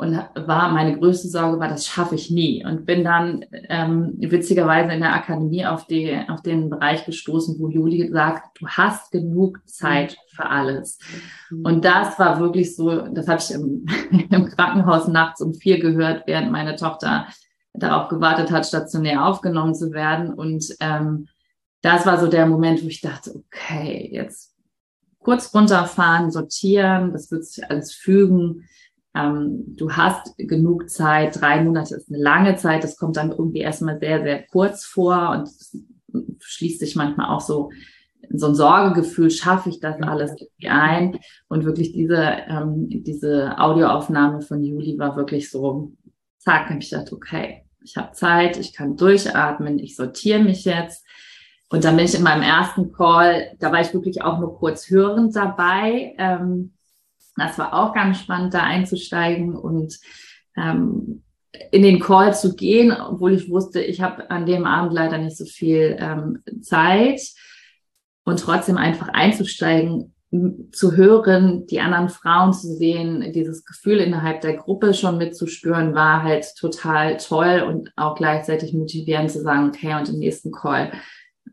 Und 0.00 0.16
war 0.36 0.70
meine 0.70 0.96
größte 0.96 1.26
Sorge 1.26 1.58
war, 1.58 1.66
das 1.66 1.84
schaffe 1.84 2.14
ich 2.14 2.30
nie. 2.30 2.64
Und 2.64 2.86
bin 2.86 3.02
dann 3.02 3.44
ähm, 3.68 4.14
witzigerweise 4.16 4.92
in 4.92 5.00
der 5.00 5.12
Akademie 5.12 5.66
auf, 5.66 5.88
die, 5.88 6.16
auf 6.28 6.40
den 6.40 6.70
Bereich 6.70 7.04
gestoßen, 7.04 7.58
wo 7.58 7.68
Juli 7.68 8.08
sagt, 8.12 8.60
du 8.60 8.68
hast 8.68 9.10
genug 9.10 9.58
Zeit 9.66 10.16
für 10.28 10.46
alles. 10.46 11.00
Mhm. 11.50 11.64
Und 11.64 11.84
das 11.84 12.16
war 12.16 12.38
wirklich 12.38 12.76
so, 12.76 13.08
das 13.08 13.26
habe 13.26 13.40
ich 13.40 13.50
im, 13.50 13.86
im 14.30 14.46
Krankenhaus 14.46 15.08
nachts 15.08 15.40
um 15.40 15.52
vier 15.52 15.80
gehört, 15.80 16.28
während 16.28 16.52
meine 16.52 16.76
Tochter 16.76 17.26
darauf 17.74 18.06
gewartet 18.06 18.52
hat, 18.52 18.66
stationär 18.66 19.26
aufgenommen 19.26 19.74
zu 19.74 19.90
werden. 19.90 20.32
Und 20.32 20.64
ähm, 20.78 21.26
das 21.82 22.06
war 22.06 22.20
so 22.20 22.28
der 22.28 22.46
Moment, 22.46 22.84
wo 22.84 22.86
ich 22.86 23.00
dachte, 23.00 23.34
okay, 23.34 24.08
jetzt 24.12 24.54
kurz 25.18 25.52
runterfahren, 25.52 26.30
sortieren, 26.30 27.12
das 27.12 27.32
wird 27.32 27.44
sich 27.44 27.68
alles 27.68 27.92
fügen 27.92 28.62
ähm, 29.18 29.64
du 29.76 29.90
hast 29.92 30.36
genug 30.38 30.88
Zeit, 30.88 31.40
drei 31.40 31.62
Monate 31.62 31.96
ist 31.96 32.08
eine 32.08 32.22
lange 32.22 32.56
Zeit, 32.56 32.84
das 32.84 32.96
kommt 32.96 33.16
dann 33.16 33.30
irgendwie 33.30 33.60
erstmal 33.60 33.98
sehr, 33.98 34.22
sehr 34.22 34.46
kurz 34.46 34.84
vor 34.84 35.30
und 35.30 35.48
schließt 36.40 36.80
sich 36.80 36.96
manchmal 36.96 37.28
auch 37.28 37.40
so 37.40 37.70
so 38.30 38.48
ein 38.48 38.54
Sorgegefühl, 38.54 39.30
schaffe 39.30 39.70
ich 39.70 39.80
das 39.80 40.00
alles 40.02 40.32
irgendwie 40.32 40.68
ein? 40.68 41.18
Und 41.48 41.64
wirklich 41.64 41.92
diese, 41.92 42.18
ähm, 42.48 42.88
diese 42.88 43.58
Audioaufnahme 43.58 44.42
von 44.42 44.62
Juli 44.62 44.98
war 44.98 45.16
wirklich 45.16 45.50
so, 45.50 45.92
zack, 46.38 46.68
habe 46.68 46.80
ich 46.80 46.90
gedacht, 46.90 47.12
okay, 47.12 47.64
ich 47.82 47.96
habe 47.96 48.12
Zeit, 48.12 48.58
ich 48.58 48.74
kann 48.74 48.96
durchatmen, 48.96 49.78
ich 49.78 49.96
sortiere 49.96 50.40
mich 50.40 50.64
jetzt. 50.64 51.06
Und 51.70 51.84
dann 51.84 51.96
bin 51.96 52.06
ich 52.06 52.14
in 52.14 52.22
meinem 52.22 52.42
ersten 52.42 52.92
Call, 52.92 53.52
da 53.58 53.72
war 53.72 53.80
ich 53.80 53.92
wirklich 53.92 54.22
auch 54.22 54.38
nur 54.38 54.56
kurz 54.56 54.90
hörend 54.90 55.34
dabei. 55.36 56.14
Ähm, 56.18 56.72
das 57.38 57.58
war 57.58 57.74
auch 57.74 57.94
ganz 57.94 58.20
spannend, 58.20 58.54
da 58.54 58.62
einzusteigen 58.62 59.56
und 59.56 59.98
ähm, 60.56 61.22
in 61.70 61.82
den 61.82 62.00
Call 62.00 62.34
zu 62.34 62.54
gehen, 62.54 62.92
obwohl 62.92 63.34
ich 63.34 63.50
wusste, 63.50 63.80
ich 63.80 64.00
habe 64.00 64.30
an 64.30 64.46
dem 64.46 64.64
Abend 64.64 64.92
leider 64.92 65.18
nicht 65.18 65.36
so 65.36 65.44
viel 65.44 65.96
ähm, 65.98 66.42
Zeit. 66.62 67.20
Und 68.24 68.40
trotzdem 68.40 68.76
einfach 68.76 69.08
einzusteigen, 69.08 70.14
zu 70.72 70.96
hören, 70.96 71.66
die 71.66 71.80
anderen 71.80 72.10
Frauen 72.10 72.52
zu 72.52 72.76
sehen, 72.76 73.32
dieses 73.32 73.64
Gefühl 73.64 73.98
innerhalb 73.98 74.42
der 74.42 74.58
Gruppe 74.58 74.92
schon 74.92 75.16
mitzuspüren, 75.16 75.94
war 75.94 76.22
halt 76.22 76.54
total 76.58 77.16
toll 77.16 77.64
und 77.66 77.90
auch 77.96 78.14
gleichzeitig 78.14 78.74
motivierend 78.74 79.30
zu 79.30 79.40
sagen, 79.40 79.68
okay, 79.68 79.94
und 79.94 80.10
im 80.10 80.18
nächsten 80.18 80.52
Call 80.52 80.92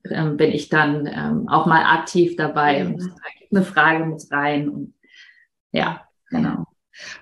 ähm, 0.09 0.35
bin 0.35 0.51
ich 0.51 0.67
dann 0.67 1.07
ähm, 1.07 1.47
auch 1.47 1.65
mal 1.65 1.83
aktiv 1.85 2.35
dabei 2.35 2.85
und 2.85 3.01
eine 3.49 3.63
Frage 3.63 4.05
mit 4.05 4.21
rein 4.29 4.67
und 4.67 4.93
ja, 5.75 6.07
genau. 6.29 6.65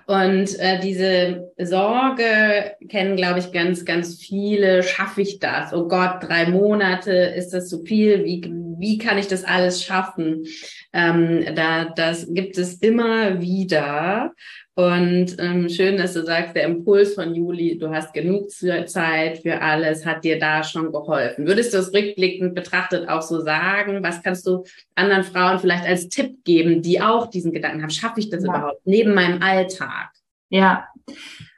Und 0.06 0.56
äh, 0.60 0.78
diese 0.80 1.52
Sorge 1.58 2.76
kennen, 2.88 3.16
glaube 3.16 3.40
ich, 3.40 3.50
ganz, 3.50 3.84
ganz 3.84 4.20
viele. 4.22 4.82
Schaffe 4.84 5.22
ich 5.22 5.40
das? 5.40 5.72
Oh 5.72 5.88
Gott, 5.88 6.22
drei 6.22 6.46
Monate, 6.46 7.12
ist 7.12 7.50
das 7.50 7.68
zu 7.68 7.82
viel? 7.82 8.24
Wie, 8.24 8.42
wie 8.78 8.98
kann 8.98 9.18
ich 9.18 9.26
das 9.26 9.42
alles 9.42 9.82
schaffen? 9.82 10.44
Ähm, 10.92 11.44
da, 11.56 11.86
das 11.86 12.26
gibt 12.32 12.56
es 12.56 12.74
immer 12.74 13.40
wieder. 13.40 14.32
Und 14.76 15.36
ähm, 15.38 15.68
schön, 15.68 15.98
dass 15.98 16.14
du 16.14 16.24
sagst, 16.24 16.56
der 16.56 16.64
Impuls 16.64 17.14
von 17.14 17.32
Juli, 17.32 17.78
du 17.78 17.90
hast 17.90 18.12
genug 18.12 18.50
Zeit 18.50 19.38
für 19.38 19.60
alles, 19.60 20.04
hat 20.04 20.24
dir 20.24 20.36
da 20.40 20.64
schon 20.64 20.90
geholfen. 20.90 21.46
Würdest 21.46 21.72
du 21.72 21.78
es 21.78 21.94
rückblickend 21.94 22.56
betrachtet 22.56 23.08
auch 23.08 23.22
so 23.22 23.40
sagen? 23.40 24.02
Was 24.02 24.20
kannst 24.22 24.46
du 24.48 24.64
anderen 24.96 25.22
Frauen 25.22 25.60
vielleicht 25.60 25.86
als 25.86 26.08
Tipp 26.08 26.42
geben, 26.42 26.82
die 26.82 27.00
auch 27.00 27.30
diesen 27.30 27.52
Gedanken 27.52 27.82
haben? 27.82 27.90
Schaffe 27.90 28.18
ich 28.18 28.30
das 28.30 28.42
ja. 28.42 28.50
überhaupt 28.50 28.80
neben 28.84 29.14
meinem 29.14 29.40
Alltag? 29.42 30.10
Ja, 30.48 30.88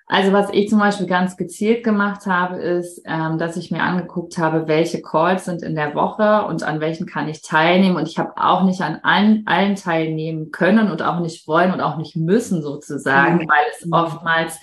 Also 0.09 0.33
was 0.33 0.51
ich 0.53 0.69
zum 0.69 0.79
Beispiel 0.79 1.09
ganz 1.09 1.37
gezielt 1.37 1.83
gemacht 1.83 2.27
habe, 2.27 2.57
ist, 2.57 3.03
ähm, 3.07 3.39
dass 3.39 3.57
ich 3.57 3.73
mir 3.73 3.83
angeguckt 3.83 4.39
habe, 4.39 4.69
welche 4.69 5.03
Calls 5.03 5.47
sind 5.47 5.63
in 5.63 5.75
der 5.75 5.97
Woche 5.97 6.47
und 6.47 6.63
an 6.63 6.79
welchen 6.79 7.07
kann 7.07 7.29
ich 7.29 7.43
teilnehmen. 7.43 7.97
Und 7.97 8.07
ich 8.09 8.17
habe 8.17 8.33
auch 8.37 8.63
nicht 8.63 8.81
an 8.83 9.01
allen, 9.03 9.43
allen 9.47 9.75
teilnehmen 9.75 10.53
können 10.53 10.93
und 10.93 11.03
auch 11.03 11.19
nicht 11.19 11.49
wollen 11.49 11.73
und 11.73 11.81
auch 11.81 11.97
nicht 11.97 12.15
müssen 12.15 12.63
sozusagen, 12.63 13.39
mhm. 13.39 13.49
weil 13.49 13.65
es 13.73 13.89
oftmals 13.91 14.61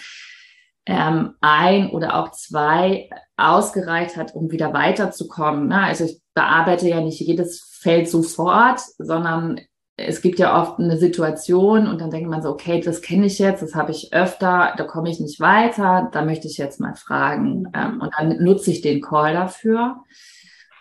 ähm, 0.86 1.36
ein 1.42 1.90
oder 1.90 2.16
auch 2.16 2.32
zwei 2.32 3.10
ausgereicht 3.36 4.16
hat, 4.16 4.36
um 4.36 4.50
wieder 4.50 4.74
weiterzukommen. 4.74 5.68
Ne? 5.68 5.84
Also 5.84 6.06
ich 6.06 6.22
bearbeite 6.34 6.88
ja 6.88 7.02
nicht 7.02 7.20
jedes 7.20 7.78
Feld 7.82 8.10
sofort, 8.10 8.80
sondern 8.98 9.60
es 9.96 10.22
gibt 10.22 10.40
ja 10.40 10.60
oft 10.60 10.80
eine 10.80 10.98
Situation 10.98 11.88
und 11.88 12.02
dann 12.02 12.10
denkt 12.10 12.30
man 12.30 12.42
so, 12.42 12.50
okay, 12.50 12.82
das 12.82 13.02
kenne 13.02 13.28
ich 13.28 13.38
jetzt, 13.38 13.62
das 13.62 13.76
habe 13.76 13.92
ich 13.92 14.12
öfter, 14.12 14.74
da 14.76 14.84
komme 14.86 15.10
ich 15.10 15.20
nicht 15.20 15.40
weiter, 15.40 16.10
da 16.12 16.26
möchte 16.26 16.48
ich 16.48 16.58
jetzt 16.58 16.80
mal 16.80 16.96
fragen. 16.96 17.66
Ähm, 17.76 18.02
und 18.02 18.12
dann 18.18 18.44
nutze 18.44 18.72
ich 18.72 18.82
den 18.82 19.02
Call 19.02 19.34
dafür. 19.34 19.98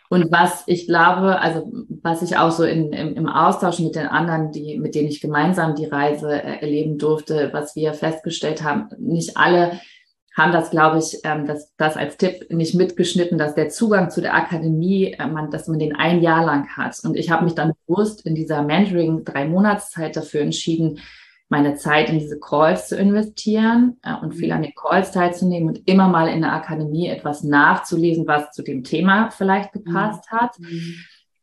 Und 0.09 0.31
was 0.31 0.64
ich 0.66 0.87
glaube, 0.87 1.40
also 1.40 1.71
was 2.02 2.23
ich 2.23 2.37
auch 2.37 2.50
so 2.50 2.64
in, 2.64 2.92
im, 2.92 3.14
im 3.14 3.28
Austausch 3.28 3.78
mit 3.78 3.97
den 3.97 4.07
anderen, 4.07 4.52
die, 4.52 4.78
mit 4.78 4.95
denen 4.95 5.09
ich 5.09 5.21
gemeinsam 5.21 5.75
die 5.75 5.87
Reise 5.87 6.31
äh, 6.31 6.61
erleben 6.61 6.99
durfte, 6.99 7.50
was 7.52 7.76
wir 7.76 7.95
festgestellt 7.95 8.62
haben, 8.62 8.88
nicht 8.99 9.37
alle 9.37 9.81
haben 10.37 10.53
das, 10.53 10.71
glaube 10.71 10.99
ich, 10.99 11.19
ähm, 11.25 11.47
das, 11.47 11.75
das 11.77 11.97
als 11.97 12.17
Tipp 12.17 12.47
nicht 12.51 12.75
mitgeschnitten, 12.75 13.37
dass 13.37 13.55
der 13.55 13.69
Zugang 13.69 14.11
zu 14.11 14.21
der 14.21 14.35
Akademie, 14.35 15.12
äh, 15.12 15.27
man, 15.27 15.51
dass 15.51 15.69
man 15.69 15.79
den 15.79 15.95
ein 15.95 16.23
Jahr 16.23 16.45
lang 16.45 16.69
hat. 16.77 16.99
Und 17.05 17.17
ich 17.17 17.31
habe 17.31 17.45
mich 17.45 17.55
dann 17.55 17.73
bewusst 17.87 18.25
in 18.25 18.35
dieser 18.35 18.62
Mentoring 18.62 19.25
drei 19.25 19.47
Monatszeit 19.47 20.17
dafür 20.17 20.41
entschieden, 20.41 21.01
meine 21.51 21.75
Zeit 21.75 22.09
in 22.09 22.19
diese 22.19 22.41
Calls 22.41 22.89
zu 22.89 22.97
investieren 22.97 23.99
äh, 24.03 24.15
und 24.23 24.33
viel 24.33 24.53
an 24.53 24.62
den 24.62 24.73
Calls 24.75 25.12
teilzunehmen 25.12 25.69
und 25.69 25.87
immer 25.87 26.09
mal 26.09 26.29
in 26.29 26.41
der 26.41 26.55
Akademie 26.55 27.09
etwas 27.09 27.43
nachzulesen, 27.43 28.27
was 28.27 28.53
zu 28.53 28.62
dem 28.62 28.85
Thema 28.85 29.31
vielleicht 29.31 29.73
gepasst 29.73 30.25
mhm. 30.33 30.37
hat. 30.37 30.59
Mhm. 30.59 30.95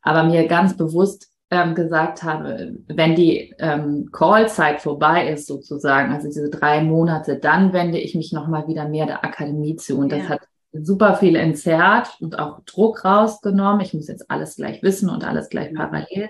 Aber 0.01 0.24
mir 0.24 0.48
ganz 0.48 0.75
bewusst 0.75 1.28
ähm, 1.51 1.74
gesagt 1.74 2.24
habe, 2.24 2.75
wenn 2.88 3.15
die 3.15 3.56
ähm, 3.58 4.10
Call-Zeit 4.12 4.82
vorbei 4.82 5.29
ist 5.29 5.48
sozusagen, 5.48 6.13
also 6.13 6.27
diese 6.27 6.50
drei 6.50 6.82
Monate, 6.82 7.38
dann 7.38 7.74
wende 7.74 7.98
ich 7.98 8.15
mich 8.15 8.32
nochmal 8.32 8.68
wieder 8.68 8.88
mehr 8.88 9.08
der 9.08 9.24
Akademie 9.25 9.75
zu. 9.75 9.98
Und 9.98 10.12
das 10.12 10.29
hat 10.29 10.41
super 10.72 11.15
viel 11.15 11.36
entzerrt 11.36 12.15
und 12.20 12.38
auch 12.38 12.62
Druck 12.65 13.03
rausgenommen. 13.03 13.82
Ich 13.82 13.94
muss 13.94 14.08
jetzt 14.08 14.29
alles 14.29 14.58
gleich 14.58 14.84
wissen 14.84 15.10
und 15.10 15.24
alles 15.24 15.50
gleich 15.50 15.74
parallel. 15.74 16.29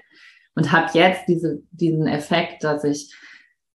Und 0.56 0.72
habe 0.72 0.90
jetzt 0.94 1.28
diese, 1.28 1.62
diesen 1.72 2.08
Effekt, 2.08 2.64
dass 2.64 2.84
ich 2.84 3.14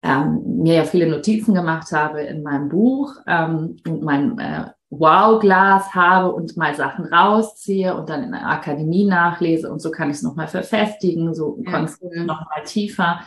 ähm, 0.02 0.42
mir 0.62 0.74
ja 0.74 0.84
viele 0.84 1.08
Notizen 1.08 1.54
gemacht 1.54 1.92
habe 1.92 2.22
in 2.22 2.42
meinem 2.42 2.68
Buch 2.68 3.16
ähm, 3.26 3.76
und 3.86 4.02
mein 4.02 4.38
äh, 4.38 4.66
Wow-Glas 4.98 5.94
habe 5.94 6.32
und 6.32 6.56
mal 6.56 6.74
Sachen 6.74 7.06
rausziehe 7.06 7.96
und 7.96 8.08
dann 8.08 8.22
in 8.22 8.32
der 8.32 8.48
Akademie 8.48 9.06
nachlese 9.06 9.70
und 9.70 9.80
so 9.80 9.90
kann 9.90 10.10
ich 10.10 10.16
es 10.16 10.22
nochmal 10.22 10.48
verfestigen, 10.48 11.34
so 11.34 11.58
ja, 11.64 11.86
cool. 12.00 12.24
nochmal 12.24 12.64
tiefer. 12.64 13.20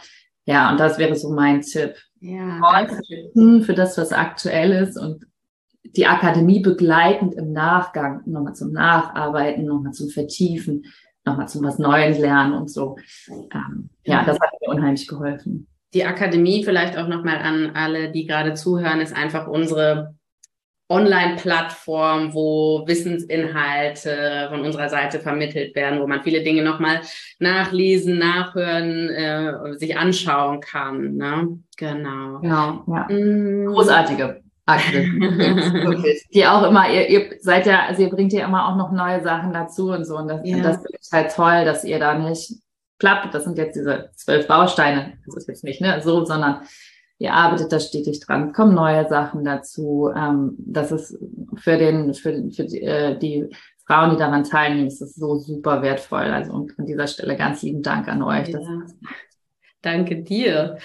Ja, 0.45 0.71
und 0.71 0.79
das 0.79 0.97
wäre 0.97 1.15
so 1.15 1.29
mein 1.29 1.61
Tipp. 1.61 1.95
Ja, 2.19 2.87
für 3.61 3.73
das, 3.73 3.97
was 3.97 4.11
aktuell 4.11 4.71
ist 4.71 4.97
und 4.97 5.25
die 5.95 6.07
Akademie 6.07 6.61
begleitend 6.61 7.33
im 7.35 7.51
Nachgang, 7.51 8.21
nochmal 8.25 8.55
zum 8.55 8.71
Nacharbeiten, 8.71 9.65
nochmal 9.65 9.93
zum 9.93 10.09
Vertiefen, 10.09 10.85
nochmal 11.25 11.47
zum 11.47 11.63
was 11.63 11.79
Neues 11.79 12.17
lernen 12.17 12.53
und 12.53 12.71
so. 12.71 12.97
Ähm, 13.29 13.89
ja, 14.05 14.23
das 14.23 14.39
hat 14.39 14.49
mir 14.61 14.73
unheimlich 14.73 15.07
geholfen. 15.07 15.67
Die 15.93 16.05
Akademie 16.05 16.63
vielleicht 16.63 16.97
auch 16.97 17.07
nochmal 17.07 17.37
an 17.37 17.71
alle, 17.75 18.11
die 18.11 18.25
gerade 18.25 18.53
zuhören, 18.53 18.99
ist 18.99 19.15
einfach 19.15 19.47
unsere 19.47 20.16
Online-Plattform, 20.89 22.33
wo 22.33 22.83
Wissensinhalte 22.87 24.47
von 24.49 24.61
unserer 24.61 24.87
Seite 24.89 25.19
vermittelt 25.19 25.75
werden, 25.75 25.99
wo 25.99 26.07
man 26.07 26.23
viele 26.23 26.43
Dinge 26.43 26.63
nochmal 26.63 27.01
nachlesen, 27.39 28.17
nachhören, 28.17 29.09
äh, 29.09 29.75
sich 29.75 29.97
anschauen 29.97 30.61
kann. 30.61 31.15
Ne? 31.15 31.59
Genau. 31.75 32.39
Genau, 32.39 32.83
ja. 32.87 33.07
Mm. 33.09 33.67
Großartige 33.67 34.41
Akte. 34.65 35.03
die 36.33 36.45
auch 36.45 36.63
immer, 36.63 36.89
ihr, 36.89 37.09
ihr 37.09 37.37
seid 37.41 37.65
ja, 37.65 37.85
also 37.87 38.03
ihr 38.03 38.09
bringt 38.09 38.31
ja 38.31 38.45
immer 38.45 38.69
auch 38.69 38.77
noch 38.77 38.91
neue 38.91 39.21
Sachen 39.21 39.51
dazu 39.51 39.91
und 39.91 40.05
so. 40.05 40.17
Und 40.17 40.29
das, 40.29 40.41
ja. 40.45 40.61
das 40.61 40.83
ich 40.85 41.11
halt 41.11 41.33
toll, 41.33 41.65
dass 41.65 41.83
ihr 41.83 41.99
da 41.99 42.17
nicht 42.17 42.53
klappt. 42.99 43.33
Das 43.33 43.43
sind 43.43 43.57
jetzt 43.57 43.75
diese 43.75 44.09
zwölf 44.15 44.47
Bausteine. 44.47 45.17
Das 45.25 45.35
ist 45.35 45.47
jetzt 45.47 45.63
nicht 45.63 45.81
ne, 45.81 46.01
so, 46.01 46.23
sondern 46.23 46.61
ihr 47.19 47.33
arbeitet 47.33 47.71
da 47.71 47.79
stetig 47.79 48.19
dran, 48.19 48.53
kommen 48.53 48.75
neue 48.75 49.07
Sachen 49.07 49.43
dazu. 49.43 50.11
Ähm, 50.15 50.55
das 50.57 50.91
ist 50.91 51.17
für 51.55 51.77
den, 51.77 52.13
für, 52.13 52.49
für 52.51 52.65
die, 52.65 52.81
äh, 52.81 53.17
die 53.17 53.49
Frauen, 53.85 54.11
die 54.11 54.17
daran 54.17 54.43
teilnehmen, 54.43 54.87
ist 54.87 55.01
das 55.01 55.15
so 55.15 55.37
super 55.37 55.81
wertvoll. 55.81 56.23
Also 56.23 56.53
und 56.53 56.77
an 56.77 56.85
dieser 56.85 57.07
Stelle 57.07 57.37
ganz 57.37 57.63
lieben 57.63 57.81
Dank 57.81 58.07
an 58.07 58.21
euch. 58.21 58.49
Ja. 58.49 58.59
Danke 59.81 60.23
dir. 60.23 60.77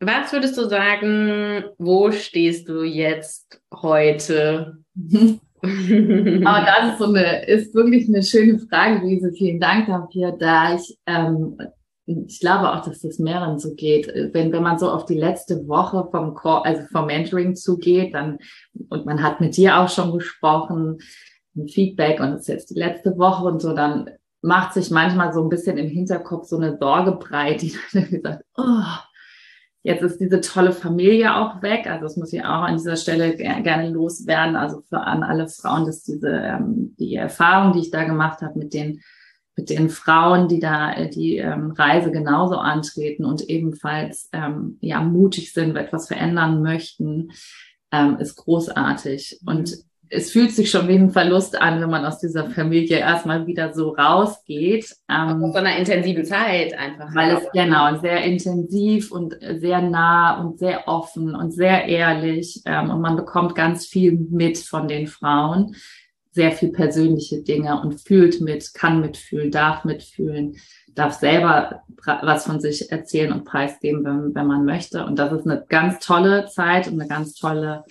Was 0.00 0.32
würdest 0.32 0.56
du 0.56 0.68
sagen, 0.68 1.64
wo 1.78 2.10
stehst 2.10 2.68
du 2.68 2.82
jetzt 2.82 3.60
heute? 3.72 4.78
Aber 5.62 6.66
das 6.66 6.92
ist 6.92 6.98
so 6.98 7.04
eine, 7.04 7.46
ist 7.46 7.72
wirklich 7.72 8.08
eine 8.08 8.22
schöne 8.22 8.58
Frage, 8.58 9.06
Lise. 9.06 9.30
Vielen 9.32 9.60
Dank 9.60 9.86
dafür, 9.86 10.32
da 10.32 10.74
ich 10.74 10.98
ähm, 11.06 11.56
ich 12.06 12.40
glaube 12.40 12.72
auch, 12.72 12.84
dass 12.84 13.00
das 13.00 13.18
mehreren 13.18 13.58
so 13.58 13.74
geht. 13.74 14.08
Wenn, 14.32 14.52
wenn 14.52 14.62
man 14.62 14.78
so 14.78 14.90
auf 14.90 15.04
die 15.04 15.18
letzte 15.18 15.68
Woche 15.68 16.08
vom 16.10 16.34
Call, 16.34 16.62
also 16.64 16.82
vom 16.90 17.06
Mentoring 17.06 17.54
zugeht, 17.54 18.14
dann, 18.14 18.38
und 18.88 19.06
man 19.06 19.22
hat 19.22 19.40
mit 19.40 19.56
dir 19.56 19.78
auch 19.78 19.88
schon 19.88 20.12
gesprochen, 20.12 20.98
ein 21.56 21.68
Feedback 21.68 22.20
und 22.20 22.32
es 22.32 22.40
ist 22.42 22.48
jetzt 22.48 22.70
die 22.70 22.78
letzte 22.78 23.16
Woche 23.18 23.44
und 23.44 23.60
so, 23.60 23.74
dann 23.74 24.10
macht 24.40 24.74
sich 24.74 24.90
manchmal 24.90 25.32
so 25.32 25.42
ein 25.42 25.48
bisschen 25.48 25.78
im 25.78 25.88
Hinterkopf 25.88 26.46
so 26.46 26.56
eine 26.56 26.76
Sorge 26.78 27.12
breit, 27.12 27.62
die 27.62 27.74
dann 27.92 28.10
gesagt, 28.10 28.44
oh, 28.56 28.82
jetzt 29.82 30.02
ist 30.02 30.18
diese 30.18 30.40
tolle 30.40 30.72
Familie 30.72 31.36
auch 31.36 31.62
weg. 31.62 31.86
Also 31.88 32.04
das 32.04 32.16
muss 32.16 32.32
ich 32.32 32.42
auch 32.42 32.62
an 32.62 32.76
dieser 32.76 32.96
Stelle 32.96 33.36
gerne 33.36 33.90
loswerden. 33.90 34.56
Also 34.56 34.80
für 34.88 35.00
an 35.00 35.22
alle 35.22 35.48
Frauen, 35.48 35.86
dass 35.86 36.02
diese, 36.02 36.30
ähm, 36.30 36.94
die 36.98 37.14
Erfahrung, 37.14 37.72
die 37.72 37.80
ich 37.80 37.90
da 37.90 38.04
gemacht 38.04 38.42
habe 38.42 38.58
mit 38.58 38.74
den 38.74 39.00
den 39.64 39.88
Frauen, 39.88 40.48
die 40.48 40.60
da 40.60 40.92
äh, 40.92 41.08
die 41.08 41.38
ähm, 41.38 41.72
Reise 41.72 42.10
genauso 42.10 42.56
antreten 42.56 43.24
und 43.24 43.48
ebenfalls 43.48 44.28
ähm, 44.32 44.78
ja 44.80 45.00
mutig 45.00 45.52
sind, 45.52 45.76
etwas 45.76 46.08
verändern 46.08 46.62
möchten, 46.62 47.32
ähm, 47.90 48.16
ist 48.18 48.36
großartig. 48.36 49.40
Mhm. 49.42 49.48
Und 49.48 49.78
es 50.14 50.30
fühlt 50.30 50.52
sich 50.52 50.70
schon 50.70 50.88
wie 50.88 50.94
ein 50.94 51.10
Verlust 51.10 51.60
an, 51.60 51.80
wenn 51.80 51.88
man 51.88 52.04
aus 52.04 52.18
dieser 52.18 52.50
Familie 52.50 52.98
erstmal 52.98 53.46
wieder 53.46 53.72
so 53.72 53.90
rausgeht. 53.90 54.94
Ähm, 55.08 55.42
Auf 55.42 55.52
so 55.52 55.58
einer 55.58 55.76
intensiven 55.76 56.24
Zeit 56.24 56.78
einfach. 56.78 57.14
Weil 57.14 57.36
es 57.36 57.50
genau 57.52 57.98
sehr 57.98 58.22
intensiv 58.22 59.10
und 59.10 59.34
sehr 59.40 59.80
nah 59.80 60.38
und 60.38 60.58
sehr 60.58 60.86
offen 60.86 61.34
und 61.34 61.52
sehr 61.52 61.86
ehrlich 61.86 62.60
ähm, 62.66 62.90
und 62.90 63.00
man 63.00 63.16
bekommt 63.16 63.54
ganz 63.54 63.86
viel 63.86 64.12
mit 64.30 64.58
von 64.58 64.86
den 64.86 65.06
Frauen 65.06 65.74
sehr 66.32 66.52
viel 66.52 66.72
persönliche 66.72 67.42
Dinge 67.42 67.80
und 67.80 68.00
fühlt 68.00 68.40
mit, 68.40 68.74
kann 68.74 69.00
mitfühlen, 69.00 69.50
darf 69.50 69.84
mitfühlen, 69.84 70.56
darf 70.94 71.14
selber 71.14 71.82
was 72.04 72.46
von 72.46 72.60
sich 72.60 72.90
erzählen 72.90 73.32
und 73.32 73.44
preisgeben, 73.44 74.04
wenn, 74.04 74.34
wenn 74.34 74.46
man 74.46 74.64
möchte. 74.64 75.04
Und 75.04 75.18
das 75.18 75.32
ist 75.32 75.46
eine 75.46 75.64
ganz 75.68 76.04
tolle 76.04 76.46
Zeit 76.46 76.88
und 76.88 76.94
eine 77.00 77.08
ganz 77.08 77.34
tolle 77.34 77.84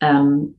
ähm, 0.00 0.56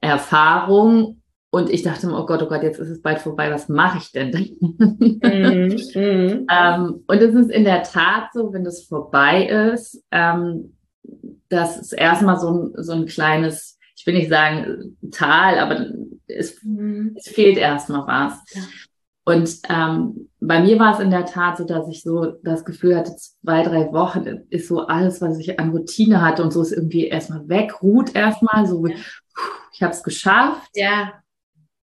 Erfahrung. 0.00 1.22
Und 1.50 1.68
ich 1.68 1.82
dachte 1.82 2.06
mir, 2.06 2.16
oh 2.16 2.26
Gott, 2.26 2.42
oh 2.42 2.48
Gott, 2.48 2.62
jetzt 2.62 2.78
ist 2.78 2.88
es 2.88 3.02
bald 3.02 3.18
vorbei, 3.18 3.50
was 3.50 3.68
mache 3.68 3.98
ich 3.98 4.12
denn? 4.12 4.30
Mhm, 4.60 5.18
mhm. 5.94 6.46
ähm, 6.48 7.04
und 7.06 7.16
es 7.16 7.34
ist 7.34 7.50
in 7.50 7.64
der 7.64 7.82
Tat 7.82 8.32
so, 8.32 8.52
wenn 8.52 8.62
das 8.62 8.84
vorbei 8.84 9.46
ist, 9.46 10.04
ähm, 10.12 10.76
das 11.48 11.76
ist 11.76 11.92
erstmal 11.92 12.38
so 12.38 12.50
ein, 12.52 12.72
so 12.76 12.92
ein 12.92 13.06
kleines, 13.06 13.79
ich 14.00 14.06
will 14.06 14.14
nicht 14.14 14.30
sagen 14.30 14.96
Tal, 15.10 15.58
aber 15.58 15.90
es, 16.26 16.62
mhm. 16.62 17.14
es 17.16 17.28
fehlt 17.28 17.58
erstmal 17.58 18.06
was. 18.06 18.40
Ja. 18.54 18.62
Und 19.24 19.58
ähm, 19.68 20.30
bei 20.40 20.62
mir 20.62 20.78
war 20.78 20.94
es 20.94 21.00
in 21.00 21.10
der 21.10 21.26
Tat 21.26 21.58
so, 21.58 21.64
dass 21.64 21.86
ich 21.86 22.02
so 22.02 22.32
das 22.42 22.64
Gefühl 22.64 22.96
hatte, 22.96 23.14
zwei, 23.16 23.62
drei 23.62 23.92
Wochen 23.92 24.24
ist 24.48 24.68
so 24.68 24.86
alles, 24.86 25.20
was 25.20 25.38
ich 25.38 25.60
an 25.60 25.70
Routine 25.70 26.22
hatte 26.22 26.42
und 26.42 26.50
so 26.50 26.62
ist 26.62 26.72
irgendwie 26.72 27.08
erstmal 27.08 27.46
weg, 27.46 27.82
ruht 27.82 28.14
erstmal, 28.14 28.66
so 28.66 28.86
ja. 28.86 28.96
ich 29.74 29.82
habe 29.82 29.92
es 29.92 30.02
geschafft. 30.02 30.70
Ja. 30.74 31.12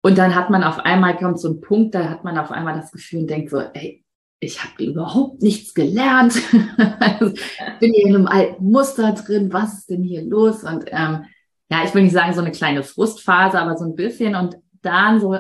Und 0.02 0.18
dann 0.18 0.34
hat 0.34 0.50
man 0.50 0.64
auf 0.64 0.80
einmal, 0.80 1.16
kommt 1.18 1.40
so 1.40 1.50
ein 1.50 1.62
Punkt, 1.62 1.94
da 1.94 2.10
hat 2.10 2.24
man 2.24 2.40
auf 2.40 2.50
einmal 2.50 2.74
das 2.74 2.92
Gefühl 2.92 3.20
und 3.20 3.30
denkt 3.30 3.52
so, 3.52 3.60
ey, 3.60 4.04
ich 4.40 4.64
habe 4.64 4.84
überhaupt 4.84 5.44
nichts 5.44 5.76
gelernt. 5.76 6.34
also, 7.00 7.32
bin 7.80 7.94
hier 7.94 8.08
in 8.08 8.16
einem 8.16 8.26
alten 8.26 8.72
Muster 8.72 9.12
drin, 9.12 9.54
was 9.54 9.76
ist 9.76 9.92
denn 9.92 10.02
hier 10.02 10.24
los? 10.24 10.64
Und 10.64 10.86
ähm, 10.88 11.26
ja, 11.72 11.84
ich 11.86 11.96
will 11.96 12.04
nicht 12.04 12.14
sagen 12.14 12.34
so 12.34 12.42
eine 12.42 12.52
kleine 12.52 12.84
Frustphase, 12.84 13.60
aber 13.60 13.78
so 13.78 13.86
ein 13.86 13.96
bisschen 13.96 14.36
und 14.36 14.58
dann 14.82 15.22
so 15.22 15.36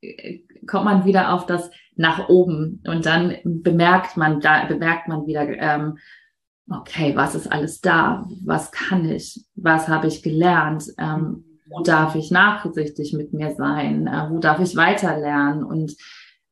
äh, 0.00 0.38
kommt 0.66 0.86
man 0.86 1.04
wieder 1.04 1.32
auf 1.34 1.46
das 1.46 1.70
nach 1.96 2.28
oben 2.28 2.82
und 2.86 3.06
dann 3.06 3.36
bemerkt 3.44 4.16
man, 4.16 4.40
da 4.40 4.64
bemerkt 4.64 5.06
man 5.08 5.26
wieder, 5.26 5.46
ähm, 5.48 5.98
okay, 6.70 7.14
was 7.14 7.34
ist 7.34 7.50
alles 7.52 7.80
da? 7.80 8.26
Was 8.44 8.70
kann 8.72 9.08
ich? 9.08 9.46
Was 9.54 9.88
habe 9.88 10.06
ich 10.08 10.22
gelernt? 10.22 10.84
Ähm, 10.98 11.44
wo 11.68 11.82
darf 11.82 12.14
ich 12.14 12.30
nachsichtig 12.30 13.12
mit 13.12 13.32
mir 13.32 13.54
sein? 13.54 14.06
Äh, 14.06 14.30
wo 14.30 14.38
darf 14.38 14.60
ich 14.60 14.76
weiterlernen? 14.76 15.62
Und 15.62 15.94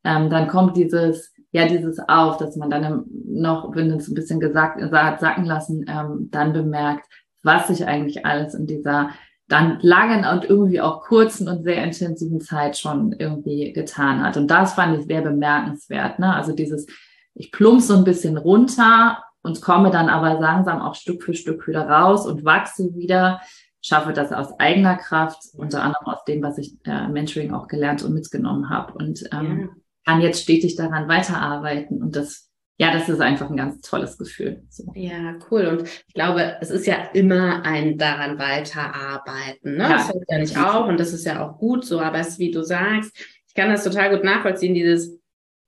ähm, 0.05 0.29
dann 0.29 0.49
kommt 0.49 0.77
dieses, 0.77 1.33
ja, 1.51 1.67
dieses 1.67 1.99
auf, 2.09 2.37
dass 2.37 2.57
man 2.57 2.71
dann 2.71 3.05
noch, 3.27 3.75
wenn 3.75 3.91
es 3.93 4.09
ein 4.09 4.15
bisschen 4.15 4.41
gesagt, 4.41 4.81
sagt, 4.91 5.21
sacken 5.21 5.45
lassen, 5.45 5.85
ähm, 5.89 6.29
dann 6.31 6.53
bemerkt, 6.53 7.07
was 7.45 7.69
sich 7.69 7.87
eigentlich 7.87 8.27
alles 8.27 8.55
in 8.55 8.67
dieser 8.67 9.11
dann 9.49 9.79
langen 9.83 10.25
und 10.25 10.45
irgendwie 10.45 10.81
auch 10.81 11.03
kurzen 11.03 11.49
und 11.49 11.65
sehr 11.65 11.85
intensiven 11.85 12.41
Zeit 12.41 12.79
schon 12.79 13.13
irgendwie 13.13 13.73
getan 13.73 14.23
hat. 14.23 14.37
Und 14.37 14.49
das 14.49 14.75
fand 14.75 14.99
ich 14.99 15.07
sehr 15.07 15.21
bemerkenswert. 15.21 16.19
Ne? 16.19 16.35
Also 16.35 16.53
dieses, 16.53 16.87
ich 17.35 17.53
plump 17.53 17.83
so 17.83 17.95
ein 17.95 18.05
bisschen 18.05 18.39
runter 18.39 19.23
und 19.43 19.61
komme 19.61 19.91
dann 19.91 20.09
aber 20.09 20.41
langsam 20.41 20.81
auch 20.81 20.95
Stück 20.95 21.23
für 21.23 21.35
Stück 21.35 21.67
wieder 21.69 21.87
raus 21.87 22.27
und 22.27 22.45
wachse 22.45 22.95
wieder, 22.95 23.43
schaffe 23.83 24.15
das 24.15 24.33
aus 24.33 24.59
eigener 24.59 24.97
Kraft, 24.97 25.43
unter 25.53 25.83
anderem 25.83 26.07
aus 26.07 26.25
dem, 26.25 26.43
was 26.43 26.57
ich 26.57 26.75
äh, 26.85 27.07
Mentoring 27.09 27.53
auch 27.53 27.69
gelernt 27.69 28.03
und 28.03 28.15
mitgenommen 28.15 28.71
habe 28.71 28.95
und 28.95 29.25
ähm, 29.31 29.61
ja. 29.61 29.69
kann 30.07 30.23
jetzt 30.23 30.43
stetig 30.43 30.77
daran 30.77 31.07
weiterarbeiten 31.07 32.03
und 32.03 32.17
das 32.17 32.49
ja, 32.77 32.93
das 32.93 33.09
ist 33.09 33.21
einfach 33.21 33.49
ein 33.51 33.57
ganz 33.57 33.81
tolles 33.83 34.19
Gefühl. 34.19 34.63
So. 34.69 34.91
Ja, 34.97 35.37
cool. 35.51 35.67
Und 35.67 35.83
ich 35.83 36.15
glaube, 36.15 36.57
es 36.61 36.71
ist 36.71 36.87
ja 36.87 36.97
immer 37.13 37.65
ein 37.65 37.99
daran 37.99 38.39
weiterarbeiten. 38.39 39.77
Ne? 39.77 39.85
Ja. 39.85 39.89
Das 39.91 40.09
hört 40.09 40.25
ja 40.29 40.39
nicht 40.39 40.59
auf 40.59 40.89
und 40.89 40.99
das 40.99 41.13
ist 41.13 41.25
ja 41.25 41.47
auch 41.47 41.59
gut 41.59 41.85
so. 41.85 42.01
Aber 42.01 42.19
es 42.19 42.31
ist, 42.31 42.39
wie 42.41 42.51
du 42.51 42.63
sagst, 42.63 43.17
ich 43.47 43.55
kann 43.55 43.71
das 43.71 43.85
total 43.85 44.11
gut 44.11 44.25
nachvollziehen, 44.25 44.75
dieses 44.75 45.21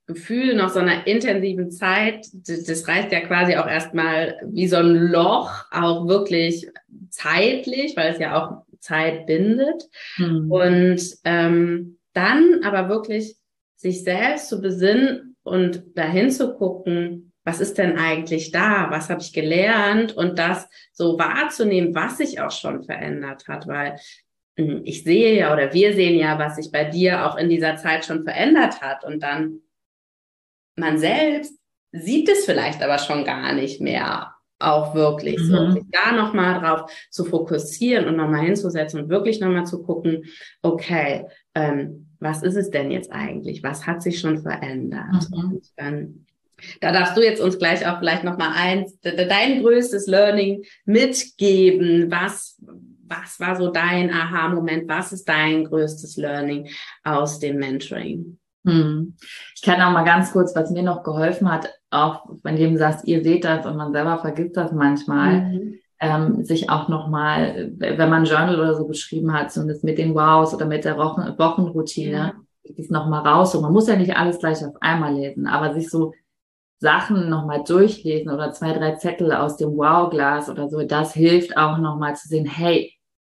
Gefühl 0.09 0.55
nach 0.57 0.71
so 0.71 0.81
einer 0.81 1.07
intensiven 1.07 1.71
Zeit, 1.71 2.27
das, 2.33 2.87
reißt 2.87 3.13
ja 3.13 3.21
quasi 3.21 3.57
auch 3.57 3.67
erstmal 3.67 4.37
wie 4.45 4.67
so 4.67 4.77
ein 4.77 4.95
Loch, 4.95 5.51
auch 5.71 6.09
wirklich 6.09 6.69
zeitlich, 7.11 7.97
weil 7.97 8.13
es 8.13 8.19
ja 8.19 8.41
auch 8.41 8.65
Zeit 8.81 9.27
bindet. 9.27 9.85
Mhm. 10.17 10.51
Und 10.51 11.01
ähm, 11.25 11.99
dann 12.15 12.63
aber 12.65 12.89
wirklich 12.89 13.37
sich 13.77 14.03
selbst 14.03 14.49
zu 14.49 14.61
besinnen 14.61 15.36
und 15.47 15.97
dahin 15.97 16.31
zu 16.31 16.55
gucken, 16.55 17.33
was 17.45 17.61
ist 17.61 17.79
denn 17.79 17.97
eigentlich 17.97 18.51
da? 18.51 18.89
Was 18.91 19.09
habe 19.09 19.21
ich 19.21 19.33
gelernt? 19.33 20.17
Und 20.17 20.39
das 20.39 20.69
so 20.93 21.19
wahrzunehmen, 21.19 21.95
was 21.95 22.19
sich 22.19 22.41
auch 22.41 22.51
schon 22.51 22.83
verändert 22.83 23.47
hat, 23.47 23.69
weil 23.69 23.97
hm, 24.59 24.83
ich 24.85 25.05
sehe 25.05 25.39
ja 25.39 25.53
oder 25.53 25.73
wir 25.73 25.95
sehen 25.95 26.19
ja, 26.19 26.39
was 26.39 26.57
sich 26.57 26.73
bei 26.73 26.85
dir 26.85 27.25
auch 27.25 27.37
in 27.37 27.49
dieser 27.49 27.77
Zeit 27.77 28.05
schon 28.05 28.25
verändert 28.25 28.81
hat. 28.81 29.05
Und 29.05 29.23
dann 29.23 29.61
man 30.77 30.99
selbst 30.99 31.59
sieht 31.93 32.29
es 32.29 32.45
vielleicht 32.45 32.83
aber 32.83 32.99
schon 32.99 33.25
gar 33.25 33.53
nicht 33.53 33.81
mehr 33.81 34.35
auch 34.59 34.95
wirklich 34.95 35.39
mhm. 35.39 35.45
so, 35.45 35.71
sich 35.71 35.85
da 35.91 36.13
nochmal 36.13 36.61
drauf 36.61 36.91
zu 37.11 37.25
fokussieren 37.25 38.07
und 38.07 38.17
nochmal 38.17 38.45
hinzusetzen 38.45 39.01
und 39.03 39.09
wirklich 39.09 39.41
nochmal 39.41 39.67
zu 39.67 39.83
gucken, 39.83 40.25
okay, 40.63 41.27
ähm, 41.55 42.06
was 42.21 42.43
ist 42.43 42.57
es 42.57 42.71
denn 42.71 42.91
jetzt 42.91 43.13
eigentlich? 43.13 43.63
Was 43.63 43.87
hat 43.87 44.03
sich 44.03 44.21
schon 44.21 44.43
verändert? 44.43 45.31
Mhm. 45.31 45.39
Und, 45.39 45.67
ähm, 45.77 46.27
da 46.81 46.93
darfst 46.93 47.17
du 47.17 47.23
jetzt 47.23 47.41
uns 47.41 47.59
gleich 47.59 47.87
auch 47.87 47.99
vielleicht 47.99 48.25
nochmal 48.25 48.53
eins, 48.55 48.99
dein 49.03 49.63
größtes 49.63 50.07
Learning 50.07 50.65
mitgeben. 50.87 52.11
Was, 52.11 52.59
was 53.07 53.39
war 53.39 53.57
so 53.57 53.71
dein 53.71 54.11
Aha-Moment? 54.11 54.89
Was 54.89 55.13
ist 55.13 55.29
dein 55.29 55.65
größtes 55.65 56.17
Learning 56.17 56.69
aus 57.05 57.39
dem 57.39 57.59
Mentoring? 57.59 58.39
Hm. 58.65 59.15
Ich 59.55 59.63
kann 59.63 59.81
auch 59.81 59.93
mal 59.93 60.05
ganz 60.05 60.33
kurz, 60.33 60.55
was 60.57 60.71
mir 60.71 60.83
noch 60.83 61.05
geholfen 61.05 61.51
hat, 61.51 61.69
auch 61.91 62.27
wenn 62.43 62.57
du 62.57 62.79
sagst, 62.79 63.07
ihr 63.07 63.23
seht 63.23 63.45
das 63.45 63.65
und 63.65 63.77
man 63.77 63.93
selber 63.93 64.19
vergisst 64.19 64.57
das 64.57 64.73
manchmal, 64.73 65.43
mhm. 65.43 65.75
Ähm, 66.01 66.45
sich 66.45 66.69
auch 66.71 66.89
nochmal, 66.89 67.73
wenn 67.77 68.11
man 68.11 68.25
Journal 68.25 68.59
oder 68.59 68.75
so 68.75 68.87
geschrieben 68.87 69.33
hat, 69.33 69.51
zumindest 69.51 69.85
mit 69.85 69.99
den 69.99 70.15
Wows 70.15 70.55
oder 70.55 70.67
mit 70.67 70.85
der 70.85 70.99
Wochen 70.99 71.23
Wochenroutine, 71.39 72.13
ja. 72.13 72.35
das 72.77 72.91
nochmal 72.91 73.27
raus. 73.27 73.55
Und 73.55 73.63
man 73.63 73.73
muss 73.73 73.89
ja 73.89 73.97
nicht 73.97 74.17
alles 74.17 74.39
gleich 74.39 74.65
auf 74.65 74.75
einmal 74.81 75.15
lesen, 75.15 75.47
aber 75.47 75.75
sich 75.75 75.91
so 75.91 76.13
Sachen 76.79 77.31
nochmal 77.31 77.65
durchlesen 77.65 78.31
oder 78.31 78.53
zwei, 78.53 78.73
drei 78.73 78.97
Zettel 78.97 79.33
aus 79.33 79.57
dem 79.57 79.77
Wow-Glas 79.77 80.51
oder 80.51 80.69
so, 80.69 80.83
das 80.83 81.15
hilft 81.15 81.57
auch 81.57 81.79
nochmal 81.79 82.17
zu 82.17 82.29
sehen, 82.29 82.45
hey, 82.45 82.93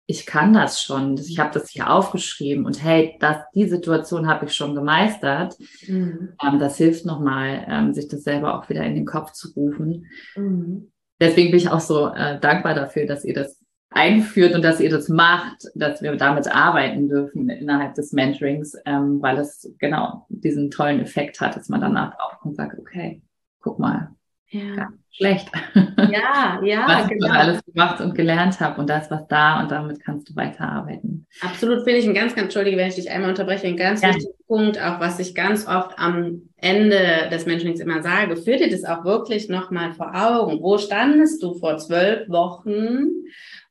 ich 0.09 0.25
kann 0.25 0.53
das 0.53 0.81
schon. 0.81 1.17
Ich 1.17 1.37
habe 1.37 1.53
das 1.53 1.69
hier 1.69 1.89
aufgeschrieben 1.89 2.65
und 2.65 2.81
hey, 2.81 3.17
das, 3.19 3.37
die 3.53 3.67
Situation 3.67 4.27
habe 4.27 4.45
ich 4.45 4.53
schon 4.53 4.73
gemeistert. 4.73 5.57
Mhm. 5.85 6.29
Ähm, 6.41 6.59
das 6.59 6.77
hilft 6.77 7.05
nochmal, 7.05 7.65
ähm, 7.67 7.93
sich 7.93 8.07
das 8.07 8.23
selber 8.23 8.57
auch 8.57 8.69
wieder 8.69 8.83
in 8.83 8.95
den 8.95 9.05
Kopf 9.05 9.33
zu 9.33 9.51
rufen. 9.53 10.07
Mhm. 10.35 10.91
Deswegen 11.19 11.51
bin 11.51 11.59
ich 11.59 11.69
auch 11.69 11.79
so 11.79 12.13
äh, 12.13 12.39
dankbar 12.39 12.73
dafür, 12.73 13.05
dass 13.05 13.25
ihr 13.25 13.33
das 13.33 13.59
einführt 13.89 14.53
und 14.53 14.63
dass 14.63 14.79
ihr 14.79 14.89
das 14.89 15.09
macht, 15.09 15.63
dass 15.73 16.01
wir 16.01 16.15
damit 16.15 16.47
arbeiten 16.47 17.07
dürfen 17.07 17.49
innerhalb 17.49 17.95
des 17.95 18.11
Mentorings, 18.11 18.75
ähm, 18.85 19.21
weil 19.21 19.37
es 19.37 19.73
genau 19.79 20.25
diesen 20.29 20.69
tollen 20.69 20.99
Effekt 20.99 21.39
hat, 21.39 21.55
dass 21.55 21.69
man 21.69 21.81
danach 21.81 22.13
auch 22.19 22.43
und 22.45 22.55
sagt, 22.55 22.77
okay, 22.77 23.21
guck 23.61 23.79
mal, 23.79 24.09
ja. 24.49 24.89
schlecht. 25.11 25.49
Ja, 26.09 26.61
ja, 26.63 26.85
was 26.87 27.09
genau. 27.09 27.25
ich 27.25 27.33
alles 27.33 27.65
gemacht 27.65 27.99
und 28.01 28.13
gelernt 28.13 28.59
habe 28.59 28.79
und 28.79 28.89
das, 28.89 29.09
was 29.09 29.27
da 29.27 29.59
und 29.59 29.71
damit 29.71 29.99
kannst 29.99 30.29
du 30.29 30.35
weiterarbeiten. 30.35 31.25
Absolut, 31.41 31.83
finde 31.83 31.97
ich 31.97 32.05
ein 32.05 32.13
ganz, 32.13 32.33
ganz, 32.33 32.45
entschuldige, 32.45 32.77
wenn 32.77 32.87
ich 32.87 32.95
dich 32.95 33.09
einmal 33.09 33.31
unterbreche, 33.31 33.67
ein 33.67 33.75
ganz 33.75 34.01
ja. 34.01 34.09
wichtiger 34.09 34.31
Punkt, 34.47 34.81
auch 34.81 34.99
was 34.99 35.19
ich 35.19 35.35
ganz 35.35 35.67
oft 35.67 35.97
am 35.97 36.43
Ende 36.57 37.29
des 37.31 37.45
Menschenlings 37.45 37.79
immer 37.79 38.03
sage, 38.03 38.37
führ 38.37 38.57
dir 38.57 38.69
das 38.69 38.85
auch 38.85 39.03
wirklich 39.03 39.49
nochmal 39.49 39.91
vor 39.93 40.13
Augen. 40.15 40.61
Wo 40.61 40.77
standest 40.77 41.41
du 41.43 41.55
vor 41.55 41.77
zwölf 41.77 42.29
Wochen 42.29 43.07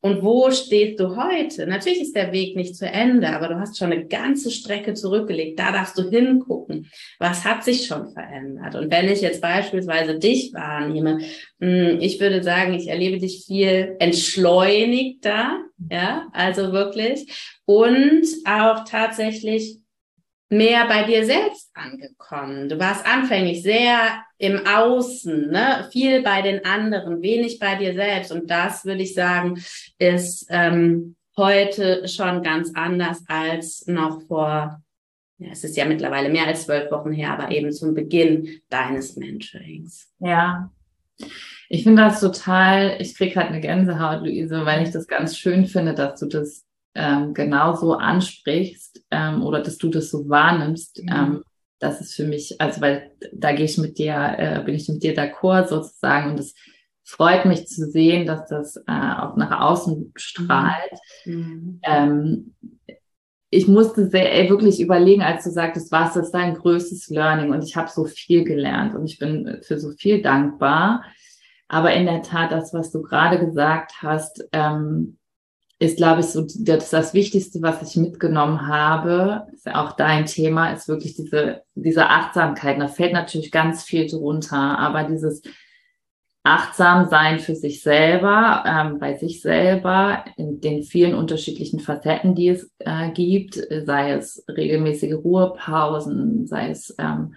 und 0.07 0.23
wo 0.23 0.53
stehst 0.53 1.01
du 1.01 1.16
heute? 1.16 1.66
Natürlich 1.66 2.01
ist 2.01 2.14
der 2.14 2.31
Weg 2.31 2.55
nicht 2.55 2.77
zu 2.77 2.87
Ende, 2.87 3.29
aber 3.29 3.49
du 3.49 3.59
hast 3.59 3.77
schon 3.77 3.90
eine 3.90 4.07
ganze 4.07 4.53
Strecke 4.53 4.95
zurückgelegt. 4.95 5.59
Da 5.59 5.73
darfst 5.73 5.99
du 5.99 6.09
hingucken. 6.09 6.88
Was 7.19 7.45
hat 7.45 7.64
sich 7.64 7.87
schon 7.87 8.12
verändert? 8.12 8.77
Und 8.77 8.92
wenn 8.92 9.09
ich 9.09 9.21
jetzt 9.21 9.40
beispielsweise 9.40 10.16
dich 10.21 10.53
wahrnehme, 10.55 11.19
hm, 11.61 11.99
ich 12.01 12.21
würde 12.21 12.45
sagen, 12.45 12.75
ich 12.75 12.87
erlebe 12.87 13.19
dich 13.19 13.47
viel 13.47 13.97
entschleunigter, 13.99 15.59
ja, 15.90 16.29
also 16.33 16.71
wirklich. 16.71 17.27
Und 17.64 18.27
auch 18.45 18.85
tatsächlich 18.85 19.81
mehr 20.49 20.87
bei 20.87 21.05
dir 21.05 21.25
selbst 21.25 21.71
angekommen. 21.75 22.69
Du 22.69 22.79
warst 22.79 23.05
anfänglich 23.07 23.63
sehr 23.63 24.23
im 24.39 24.67
Außen, 24.67 25.51
ne? 25.51 25.89
viel 25.91 26.23
bei 26.23 26.43
den 26.43 26.65
anderen, 26.65 27.23
wenig 27.23 27.59
bei 27.59 27.75
dir 27.77 27.95
selbst. 27.95 28.31
Und 28.33 28.51
das 28.51 28.85
würde 28.85 29.03
ich 29.03 29.15
sagen, 29.15 29.61
ist 29.99 30.47
ähm, 30.51 31.17
heute 31.37 32.07
schon 32.09 32.43
ganz 32.43 32.73
anders 32.75 33.25
als 33.29 33.87
noch 33.87 34.23
vor, 34.23 34.83
ja, 35.39 35.49
es 35.51 35.65
ist 35.65 35.77
ja 35.77 35.85
mittlerweile 35.85 36.29
mehr 36.29 36.47
als 36.47 36.65
zwölf 36.65 36.91
Wochen 36.91 37.13
her, 37.13 37.33
aber 37.33 37.51
eben 37.51 37.73
zum 37.73 37.95
Beginn 37.95 38.61
deines 38.69 39.17
Mentorings. 39.17 40.13
Ja. 40.21 40.71
Ich 41.69 41.83
finde 41.83 42.03
das 42.03 42.21
total, 42.21 42.97
ich 43.01 43.17
kriege 43.17 43.37
halt 43.37 43.49
eine 43.49 43.61
Gänsehaut, 43.61 44.23
Luise, 44.23 44.65
weil 44.65 44.83
ich 44.83 44.93
das 44.93 45.09
ganz 45.09 45.37
schön 45.37 45.67
finde, 45.67 45.95
dass 45.95 46.21
du 46.21 46.27
das 46.27 46.65
ähm, 46.95 47.35
genauso 47.35 47.95
ansprichst 47.95 48.96
ähm, 49.11 49.42
oder 49.42 49.61
dass 49.61 49.79
du 49.79 49.88
das 49.88 50.11
so 50.11 50.29
wahrnimmst, 50.29 51.03
mhm. 51.03 51.09
ähm, 51.12 51.42
das 51.79 52.01
ist 52.01 52.14
für 52.14 52.25
mich, 52.25 52.61
also 52.61 52.81
weil 52.81 53.12
da 53.33 53.53
gehe 53.53 53.66
ich 53.66 53.79
mit 53.79 53.99
dir, 53.99 54.35
äh, 54.38 54.62
bin 54.64 54.75
ich 54.75 54.88
mit 54.88 55.03
dir 55.03 55.14
d'accord 55.14 55.69
sozusagen 55.69 56.31
und 56.31 56.40
es 56.40 56.55
freut 57.05 57.45
mich 57.45 57.66
zu 57.69 57.88
sehen, 57.88 58.27
dass 58.27 58.47
das 58.49 58.77
äh, 58.77 59.12
auch 59.19 59.37
nach 59.37 59.61
außen 59.61 60.12
strahlt. 60.16 60.92
Mhm. 61.25 61.81
Ähm, 61.85 62.55
ich 63.51 63.69
musste 63.69 64.09
sehr 64.09 64.35
ey, 64.35 64.51
wirklich 64.51 64.81
überlegen, 64.81 65.23
als 65.23 65.45
du 65.45 65.51
sagtest, 65.51 65.92
was 65.92 66.16
ist 66.16 66.33
dein 66.33 66.55
größtes 66.55 67.09
Learning? 67.09 67.53
Und 67.53 67.62
ich 67.62 67.77
habe 67.77 67.88
so 67.88 68.05
viel 68.05 68.45
gelernt 68.45 68.95
und 68.95 69.07
ich 69.07 69.19
bin 69.19 69.61
für 69.62 69.79
so 69.79 69.92
viel 69.92 70.21
dankbar. 70.21 71.05
Aber 71.69 71.92
in 71.92 72.07
der 72.07 72.23
Tat, 72.23 72.51
das, 72.51 72.75
was 72.75 72.90
du 72.90 73.03
gerade 73.03 73.38
gesagt 73.38 73.92
hast, 74.03 74.45
ähm, 74.53 75.19
ist, 75.79 75.99
glaube 75.99 76.21
ich, 76.21 76.27
so 76.27 76.47
das, 76.59 76.91
das 76.91 77.12
Wichtigste, 77.12 77.61
was 77.61 77.83
ich 77.83 77.97
mitgenommen 77.97 78.67
habe, 78.67 79.47
ist 79.53 79.69
auch 79.69 79.93
dein 79.93 80.25
Thema, 80.25 80.73
ist 80.73 80.89
wirklich 80.89 81.15
diese, 81.17 81.62
diese 81.75 82.09
Achtsamkeit. 82.09 82.81
Da 82.81 82.89
fällt 82.89 83.12
natürlich 83.12 83.51
ganz 83.51 83.85
viel 83.85 84.07
drunter, 84.07 84.79
aber 84.79 85.05
dieses 85.05 85.43
achtsam 86.45 87.09
sein 87.09 87.41
für 87.41 87.57
sich 87.57 87.83
selber, 87.83 88.65
ähm, 88.67 88.99
bei 88.99 89.17
sich 89.17 89.43
selber, 89.43 90.25
in 90.37 90.61
den 90.61 90.83
vielen 90.85 91.15
unterschiedlichen 91.15 91.81
Facetten, 91.81 92.35
die 92.35 92.49
es 92.49 92.71
äh, 92.79 93.11
gibt, 93.11 93.55
sei 93.85 94.12
es 94.12 94.45
regelmäßige 94.49 95.15
Ruhepausen, 95.15 96.47
sei 96.47 96.71
es 96.71 96.95
ähm, 96.99 97.35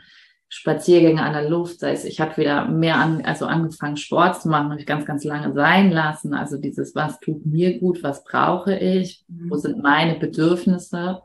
Spaziergänge 0.51 1.21
an 1.21 1.33
der 1.33 1.47
Luft, 1.47 1.79
sei 1.79 1.91
es, 1.91 2.05
ich 2.05 2.19
habe 2.19 2.35
wieder 2.37 2.67
mehr 2.67 2.95
an, 2.95 3.21
also 3.23 3.45
angefangen, 3.45 3.97
Sport 3.97 4.41
zu 4.41 4.49
machen, 4.49 4.71
habe 4.71 4.79
ich 4.79 4.87
ganz, 4.87 5.05
ganz 5.05 5.23
lange 5.23 5.53
sein 5.53 5.91
lassen. 5.91 6.33
Also 6.33 6.57
dieses, 6.57 6.95
was 6.95 7.19
tut 7.19 7.45
mir 7.45 7.79
gut, 7.79 8.01
was 8.01 8.23
brauche 8.23 8.75
ich, 8.75 9.23
wo 9.27 9.55
mhm. 9.55 9.59
sind 9.59 9.83
meine 9.83 10.17
Bedürfnisse. 10.17 11.21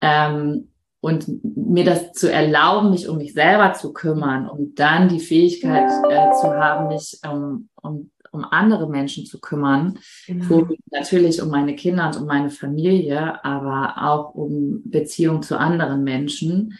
Ähm, 0.00 0.68
und 1.04 1.26
mir 1.44 1.84
das 1.84 2.12
zu 2.12 2.32
erlauben, 2.32 2.90
mich 2.90 3.08
um 3.08 3.18
mich 3.18 3.34
selber 3.34 3.74
zu 3.74 3.92
kümmern 3.92 4.48
und 4.48 4.78
dann 4.78 5.08
die 5.08 5.20
Fähigkeit 5.20 5.90
äh, 6.08 6.32
zu 6.40 6.48
haben, 6.48 6.88
mich 6.88 7.18
um, 7.30 7.68
um, 7.82 8.10
um 8.32 8.44
andere 8.50 8.88
Menschen 8.88 9.26
zu 9.26 9.38
kümmern, 9.38 9.98
genau. 10.26 10.66
natürlich 10.90 11.42
um 11.42 11.50
meine 11.50 11.76
Kinder 11.76 12.06
und 12.06 12.16
um 12.16 12.26
meine 12.26 12.48
Familie, 12.48 13.44
aber 13.44 14.02
auch 14.02 14.34
um 14.34 14.80
Beziehung 14.86 15.42
zu 15.42 15.58
anderen 15.58 16.04
Menschen. 16.04 16.78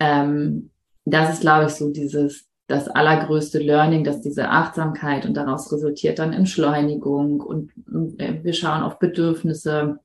Ähm, 0.00 0.70
das 1.04 1.34
ist, 1.34 1.40
glaube 1.40 1.66
ich, 1.66 1.72
so 1.72 1.90
dieses 1.90 2.48
das 2.68 2.86
allergrößte 2.86 3.58
Learning, 3.58 4.04
dass 4.04 4.20
diese 4.20 4.50
Achtsamkeit 4.50 5.24
und 5.24 5.34
daraus 5.34 5.72
resultiert 5.72 6.18
dann 6.18 6.34
Entschleunigung 6.34 7.40
und 7.40 7.72
äh, 8.18 8.44
wir 8.44 8.52
schauen 8.52 8.82
auf 8.82 8.98
Bedürfnisse. 8.98 9.98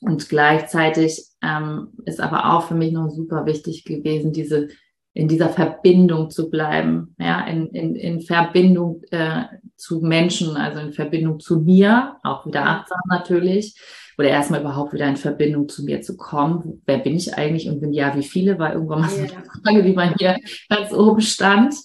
Und 0.00 0.28
gleichzeitig 0.28 1.24
ähm, 1.42 1.88
ist 2.04 2.20
aber 2.20 2.52
auch 2.52 2.64
für 2.64 2.74
mich 2.74 2.92
noch 2.92 3.08
super 3.10 3.46
wichtig 3.46 3.84
gewesen, 3.84 4.32
diese 4.32 4.68
in 5.14 5.26
dieser 5.26 5.48
Verbindung 5.48 6.30
zu 6.30 6.48
bleiben, 6.48 7.16
ja, 7.18 7.44
in, 7.46 7.68
in, 7.68 7.96
in 7.96 8.20
Verbindung 8.20 9.02
äh, 9.10 9.44
zu 9.76 10.00
Menschen, 10.00 10.56
also 10.56 10.78
in 10.80 10.92
Verbindung 10.92 11.40
zu 11.40 11.60
mir, 11.60 12.16
auch 12.22 12.46
wieder 12.46 12.64
achtsam 12.66 13.00
natürlich, 13.08 13.74
oder 14.18 14.28
erstmal 14.28 14.60
überhaupt 14.60 14.92
wieder 14.92 15.06
in 15.06 15.16
Verbindung 15.16 15.68
zu 15.68 15.84
mir 15.84 16.00
zu 16.02 16.16
kommen. 16.16 16.82
Wer 16.86 16.98
bin 16.98 17.16
ich 17.16 17.34
eigentlich 17.34 17.68
und 17.68 17.80
bin 17.80 17.92
ja, 17.92 18.14
wie 18.16 18.24
viele, 18.24 18.58
war 18.58 18.72
irgendwann 18.72 19.02
mal 19.02 19.08
so 19.08 19.20
eine 19.20 19.28
Frage, 19.28 19.82
die 19.84 19.92
bei 19.92 20.12
mir 20.18 20.38
ganz 20.68 20.92
oben 20.92 21.20
stand. 21.20 21.76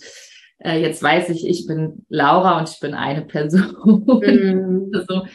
Äh, 0.58 0.82
jetzt 0.82 1.04
weiß 1.04 1.30
ich, 1.30 1.48
ich 1.48 1.67
bin 1.67 2.06
Laura 2.10 2.58
und 2.58 2.69
ich 2.69 2.80
bin 2.80 2.96
eine 2.96 3.22
Person. 3.22 4.04
Mhm. 4.06 4.91
so. 5.08 5.28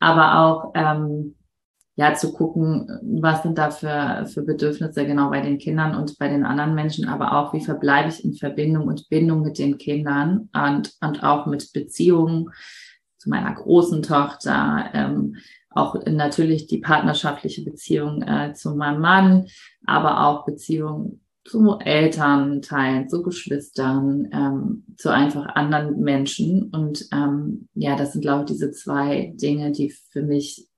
Aber 0.00 0.40
auch 0.40 0.72
ähm, 0.74 1.36
ja 1.94 2.14
zu 2.14 2.32
gucken, 2.32 2.88
was 3.20 3.44
sind 3.44 3.56
da 3.56 3.70
für, 3.70 4.26
für 4.26 4.42
Bedürfnisse 4.42 5.06
genau 5.06 5.30
bei 5.30 5.42
den 5.42 5.58
Kindern 5.58 5.94
und 5.94 6.18
bei 6.18 6.28
den 6.28 6.44
anderen 6.44 6.74
Menschen, 6.74 7.06
aber 7.06 7.38
auch, 7.38 7.52
wie 7.52 7.60
verbleibe 7.60 8.08
ich 8.08 8.24
in 8.24 8.32
Verbindung 8.32 8.88
und 8.88 9.08
Bindung 9.08 9.42
mit 9.42 9.58
den 9.58 9.78
Kindern 9.78 10.48
und, 10.52 10.94
und 11.00 11.22
auch 11.22 11.46
mit 11.46 11.72
Beziehungen 11.72 12.50
zu 13.18 13.28
meiner 13.28 13.54
großen 13.54 14.02
Tochter, 14.02 14.90
ähm, 14.94 15.36
auch 15.70 15.94
natürlich 16.06 16.66
die 16.66 16.78
partnerschaftliche 16.78 17.62
Beziehung 17.62 18.22
äh, 18.22 18.52
zu 18.54 18.74
meinem 18.74 19.00
Mann, 19.00 19.46
aber 19.86 20.26
auch 20.26 20.44
Beziehungen 20.44 21.20
zu 21.44 21.78
Elternteilen, 21.78 23.08
zu 23.08 23.22
Geschwistern, 23.22 24.28
ähm, 24.32 24.84
zu 24.96 25.10
einfach 25.10 25.46
anderen 25.54 26.00
Menschen. 26.00 26.70
Und 26.70 27.06
ähm, 27.12 27.68
ja, 27.74 27.96
das 27.96 28.12
sind, 28.12 28.22
glaube 28.22 28.42
ich, 28.42 28.52
diese 28.52 28.72
zwei 28.72 29.32
Dinge, 29.36 29.72
die 29.72 29.90
für 29.90 30.22
mich 30.22 30.68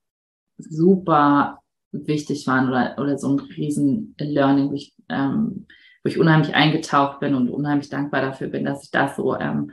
super 0.58 1.58
wichtig 1.90 2.46
waren 2.46 2.68
oder, 2.68 2.96
oder 2.98 3.18
so 3.18 3.28
ein 3.28 3.40
riesen 3.40 4.14
Learning, 4.18 4.70
wo 4.70 4.74
ich, 4.74 4.94
ähm, 5.08 5.66
wo 6.02 6.08
ich 6.08 6.18
unheimlich 6.18 6.54
eingetaucht 6.54 7.20
bin 7.20 7.34
und 7.34 7.50
unheimlich 7.50 7.88
dankbar 7.88 8.22
dafür 8.22 8.48
bin, 8.48 8.64
dass 8.64 8.84
ich 8.84 8.90
das 8.90 9.16
so 9.16 9.36
ähm, 9.36 9.72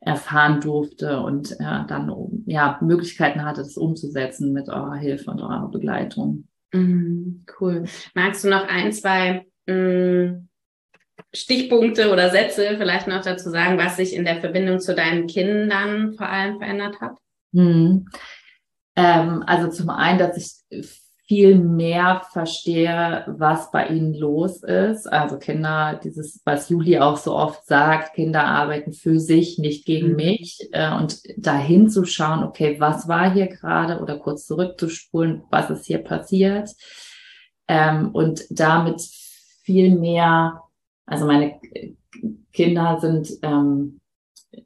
erfahren 0.00 0.60
durfte 0.60 1.20
und 1.20 1.52
äh, 1.52 1.86
dann 1.88 2.12
ja 2.46 2.78
Möglichkeiten 2.82 3.44
hatte, 3.44 3.62
das 3.62 3.76
umzusetzen 3.76 4.52
mit 4.52 4.68
eurer 4.68 4.94
Hilfe 4.94 5.30
und 5.30 5.40
eurer 5.40 5.70
Begleitung. 5.70 6.46
Mm, 6.72 7.44
cool. 7.60 7.84
Magst 8.14 8.44
du 8.44 8.50
noch 8.50 8.68
ein, 8.68 8.92
zwei 8.92 9.46
mh, 9.66 9.74
mm, 9.74 10.48
Stichpunkte 11.32 12.12
oder 12.12 12.30
Sätze 12.30 12.76
vielleicht 12.76 13.08
noch 13.08 13.22
dazu 13.22 13.50
sagen, 13.50 13.78
was 13.78 13.96
sich 13.96 14.14
in 14.14 14.24
der 14.24 14.40
Verbindung 14.40 14.80
zu 14.80 14.94
deinen 14.94 15.26
Kindern 15.26 16.14
vor 16.14 16.28
allem 16.28 16.58
verändert 16.58 17.00
hat? 17.00 17.16
Hm. 17.54 18.06
Ähm, 18.96 19.44
also 19.46 19.70
zum 19.70 19.90
einen, 19.90 20.18
dass 20.18 20.64
ich 20.70 21.05
viel 21.26 21.58
mehr 21.58 22.22
verstehe, 22.32 23.24
was 23.26 23.72
bei 23.72 23.88
ihnen 23.88 24.14
los 24.14 24.62
ist. 24.62 25.06
Also 25.12 25.38
Kinder, 25.38 26.00
dieses, 26.02 26.40
was 26.44 26.68
Juli 26.68 26.98
auch 27.00 27.16
so 27.16 27.34
oft 27.34 27.66
sagt, 27.66 28.14
Kinder 28.14 28.44
arbeiten 28.44 28.92
für 28.92 29.18
sich, 29.18 29.58
nicht 29.58 29.86
gegen 29.86 30.10
mhm. 30.10 30.16
mich. 30.16 30.68
Äh, 30.72 30.94
und 30.94 31.20
dahin 31.36 31.88
zu 31.90 32.04
schauen, 32.04 32.44
okay, 32.44 32.76
was 32.78 33.08
war 33.08 33.32
hier 33.32 33.48
gerade 33.48 34.00
oder 34.00 34.18
kurz 34.18 34.46
zurückzuspulen, 34.46 35.42
was 35.50 35.68
ist 35.70 35.86
hier 35.86 35.98
passiert. 35.98 36.70
Ähm, 37.66 38.10
und 38.12 38.44
damit 38.50 39.02
viel 39.64 39.98
mehr, 39.98 40.62
also 41.06 41.26
meine 41.26 41.60
Kinder 42.52 42.98
sind 43.00 43.30
ähm, 43.42 44.00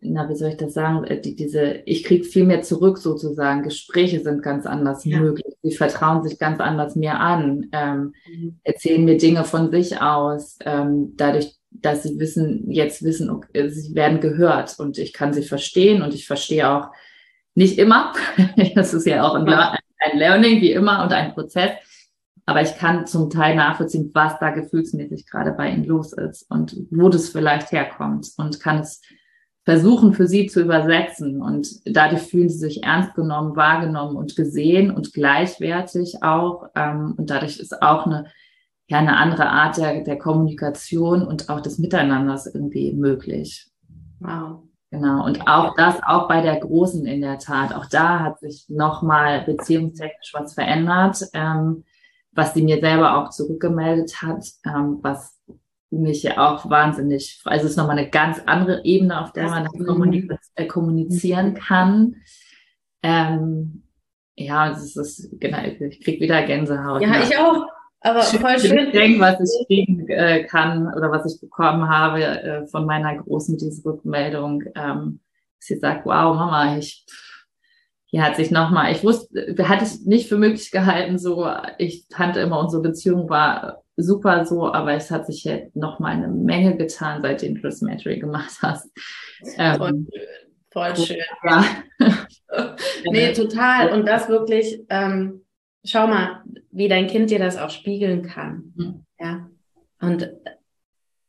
na, 0.01 0.29
wie 0.29 0.35
soll 0.35 0.51
ich 0.51 0.57
das 0.57 0.75
sagen, 0.75 1.05
äh, 1.05 1.21
die, 1.21 1.35
diese, 1.35 1.83
ich 1.87 2.05
kriege 2.05 2.25
viel 2.25 2.45
mehr 2.45 2.63
zurück 2.63 2.99
sozusagen. 2.99 3.63
Gespräche 3.63 4.21
sind 4.21 4.43
ganz 4.43 4.67
anders 4.67 5.05
ja. 5.05 5.21
möglich. 5.21 5.55
Sie 5.63 5.75
vertrauen 5.75 6.23
sich 6.23 6.39
ganz 6.39 6.61
anders 6.61 6.97
mir 6.97 7.19
an, 7.19 7.69
ähm, 7.73 8.15
mhm. 8.29 8.61
erzählen 8.63 9.05
mir 9.05 9.17
Dinge 9.17 9.45
von 9.45 9.71
sich 9.71 10.01
aus, 10.01 10.59
ähm, 10.65 11.15
dadurch, 11.17 11.57
dass 11.71 12.03
sie 12.03 12.19
wissen, 12.19 12.71
jetzt 12.71 13.03
wissen, 13.03 13.31
okay, 13.31 13.69
sie 13.69 13.95
werden 13.95 14.21
gehört 14.21 14.79
und 14.79 14.99
ich 14.99 15.13
kann 15.13 15.33
sie 15.33 15.43
verstehen 15.43 16.03
und 16.03 16.15
ich 16.15 16.27
verstehe 16.27 16.69
auch 16.69 16.89
nicht 17.55 17.79
immer. 17.79 18.13
das 18.75 18.95
ist 18.95 19.07
ja 19.07 19.27
auch 19.27 19.35
ein, 19.35 19.49
ein 19.49 20.19
Learning 20.19 20.61
wie 20.61 20.73
immer 20.73 21.03
und 21.03 21.13
ein 21.13 21.33
Prozess. 21.33 21.71
Aber 22.47 22.63
ich 22.63 22.77
kann 22.77 23.07
zum 23.07 23.31
Teil 23.31 23.55
nachvollziehen, 23.55 24.11
was 24.13 24.39
da 24.41 24.51
gefühlsmäßig 24.51 25.27
gerade 25.27 25.53
bei 25.53 25.71
ihnen 25.71 25.85
los 25.85 26.13
ist 26.13 26.51
und 26.51 26.77
wo 26.91 27.09
das 27.09 27.29
vielleicht 27.29 27.71
herkommt 27.71 28.29
und 28.39 28.59
kann 28.59 28.81
es 28.81 29.01
versuchen 29.65 30.15
für 30.15 30.27
sie 30.27 30.47
zu 30.47 30.63
übersetzen. 30.63 31.43
Und 31.43 31.69
dadurch 31.85 32.23
fühlen 32.23 32.49
sie 32.49 32.59
sich 32.59 32.83
ernst 32.83 33.15
genommen, 33.15 33.57
wahrgenommen 33.57 34.17
und 34.17 34.37
gesehen 34.37 34.91
und 34.91 35.13
gleichwertig 35.13 36.23
auch. 36.23 36.69
Ähm, 36.75 37.15
und 37.17 37.31
dadurch 37.31 37.59
ist 37.59 37.83
auch 37.83 38.07
eine, 38.07 38.27
ja, 38.89 38.99
eine 38.99 39.17
andere 39.17 39.49
Art 39.49 39.77
der, 39.77 40.03
der 40.03 40.19
Kommunikation 40.19 41.27
und 41.27 41.49
auch 41.49 41.61
des 41.61 41.79
Miteinanders 41.79 42.47
irgendwie 42.47 42.93
möglich. 42.93 43.69
Wow. 44.21 44.63
Genau. 44.91 45.25
Und 45.25 45.47
auch 45.47 45.77
das, 45.77 46.03
auch 46.05 46.27
bei 46.27 46.41
der 46.43 46.59
Großen 46.59 47.07
in 47.07 47.21
der 47.21 47.39
Tat. 47.39 47.73
Auch 47.73 47.87
da 47.87 48.21
hat 48.21 48.41
sich 48.41 48.67
nochmal 48.69 49.43
beziehungstechnisch 49.45 50.33
was 50.33 50.55
verändert, 50.55 51.29
ähm, 51.33 51.85
was 52.33 52.55
sie 52.55 52.63
mir 52.63 52.81
selber 52.81 53.17
auch 53.17 53.31
zurückgemeldet 53.31 54.21
hat, 54.21 54.45
ähm, 54.67 54.99
was 55.03 55.39
mich 55.91 56.23
ja 56.23 56.39
auch 56.39 56.71
wahnsinnig, 56.71 57.41
also 57.45 57.65
es 57.65 57.73
ist 57.73 57.77
nochmal 57.77 57.99
eine 57.99 58.11
ganz 58.11 58.41
andere 58.47 58.85
Ebene, 58.85 59.21
auf 59.21 59.33
der 59.33 59.49
man 59.49 59.69
äh, 60.55 60.67
kommunizieren 60.67 61.55
kann. 61.55 62.17
Ähm, 63.03 63.83
ja, 64.37 64.71
es 64.71 64.97
ist, 64.97 65.31
genau, 65.41 65.59
ich 65.65 66.03
krieg 66.03 66.21
wieder 66.21 66.43
Gänsehaut. 66.45 67.03
Ja, 67.03 67.23
ich 67.23 67.37
auch. 67.37 67.67
Aber 68.03 68.23
voll 68.23 68.59
schön. 68.59 68.87
Ich 68.87 68.93
denke, 68.93 69.21
was 69.21 69.41
ich 69.41 69.67
kriegen 69.67 70.09
äh, 70.09 70.45
kann 70.45 70.93
oder 70.95 71.11
was 71.11 71.33
ich 71.33 71.41
bekommen 71.41 71.89
habe 71.89 72.23
äh, 72.25 72.67
von 72.67 72.87
meiner 72.87 73.17
Großen, 73.17 73.59
diese 73.59 73.85
Rückmeldung, 73.85 74.63
ähm, 74.75 75.21
sie 75.59 75.77
sagt, 75.77 76.07
wow, 76.07 76.35
Mama, 76.35 76.79
ich, 76.79 77.05
hier 78.07 78.25
hat 78.25 78.37
sich 78.37 78.51
nochmal, 78.51 78.93
ich 78.93 79.05
wusste, 79.05 79.55
hatte 79.69 79.85
ich 79.85 80.07
nicht 80.07 80.29
für 80.29 80.39
möglich 80.39 80.71
gehalten, 80.71 81.19
so, 81.19 81.47
ich 81.77 82.09
kannte 82.09 82.41
immer, 82.41 82.59
unsere 82.59 82.83
Beziehung 82.83 83.29
war 83.29 83.83
super 84.03 84.45
so, 84.45 84.73
aber 84.73 84.95
es 84.95 85.11
hat 85.11 85.27
sich 85.27 85.45
jetzt 85.45 85.75
noch 85.77 85.99
mal 85.99 86.13
eine 86.13 86.29
Menge 86.29 86.77
getan, 86.77 87.23
seitdem 87.23 87.57
du 87.57 87.63
das 87.63 87.81
Matry 87.81 88.19
gemacht 88.19 88.59
hast. 88.63 88.91
Ähm, 89.57 90.09
voll, 90.71 90.97
schön. 90.97 91.19
Ja. 91.45 91.65
nee, 93.11 93.33
total. 93.33 93.93
Und 93.93 94.07
das 94.07 94.29
wirklich, 94.29 94.81
ähm, 94.89 95.45
schau 95.85 96.07
mal, 96.07 96.43
wie 96.71 96.89
dein 96.89 97.07
Kind 97.07 97.31
dir 97.31 97.39
das 97.39 97.57
auch 97.57 97.71
spiegeln 97.71 98.23
kann. 98.23 98.73
Mhm. 98.77 99.05
Ja. 99.19 99.49
Und 100.01 100.31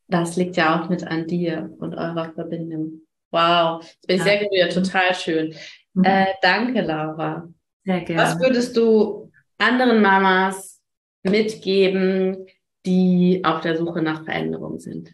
das 0.08 0.36
liegt 0.36 0.58
ja 0.58 0.80
auch 0.82 0.90
mit 0.90 1.06
an 1.06 1.28
dir 1.28 1.74
und 1.80 1.96
eurer 1.96 2.32
Verbindung. 2.34 3.02
Wow, 3.32 3.82
ich 4.02 4.08
bin 4.08 4.18
ja. 4.18 4.24
sehr 4.24 4.40
gerührt, 4.40 4.74
total 4.74 5.16
schön. 5.16 5.56
Mhm. 5.94 6.04
Äh, 6.04 6.26
danke, 6.42 6.82
Laura. 6.82 7.48
Sehr 7.86 8.02
gerne. 8.02 8.22
Was 8.22 8.40
würdest 8.40 8.76
du 8.76 9.32
anderen 9.58 10.02
Mamas 10.02 10.82
mitgeben, 11.24 12.46
die 12.86 13.41
auf 13.44 13.62
der 13.62 13.78
Suche 13.78 14.02
nach 14.02 14.24
Veränderung 14.24 14.80
sind. 14.80 15.13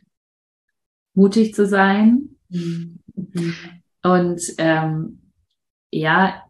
Mutig 1.13 1.53
zu 1.53 1.65
sein. 1.65 2.37
Mhm. 2.49 2.99
Und 4.03 4.41
ähm, 4.57 5.31
ja, 5.91 6.43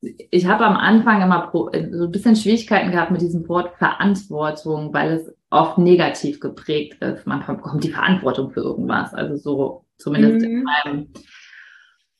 ich 0.00 0.46
habe 0.46 0.64
am 0.64 0.76
Anfang 0.76 1.22
immer 1.22 1.50
so 1.52 1.70
ein 1.72 2.10
bisschen 2.10 2.36
Schwierigkeiten 2.36 2.92
gehabt 2.92 3.10
mit 3.10 3.20
diesem 3.20 3.48
Wort 3.48 3.76
Verantwortung, 3.78 4.92
weil 4.92 5.12
es 5.12 5.34
oft 5.50 5.78
negativ 5.78 6.40
geprägt 6.40 7.02
ist. 7.02 7.26
Man 7.26 7.44
bekommt 7.44 7.84
die 7.84 7.92
Verantwortung 7.92 8.50
für 8.50 8.60
irgendwas. 8.60 9.14
Also 9.14 9.36
so 9.36 9.84
zumindest 9.96 10.46
mhm. 10.46 10.52
in 10.52 10.62
meinem 10.62 11.08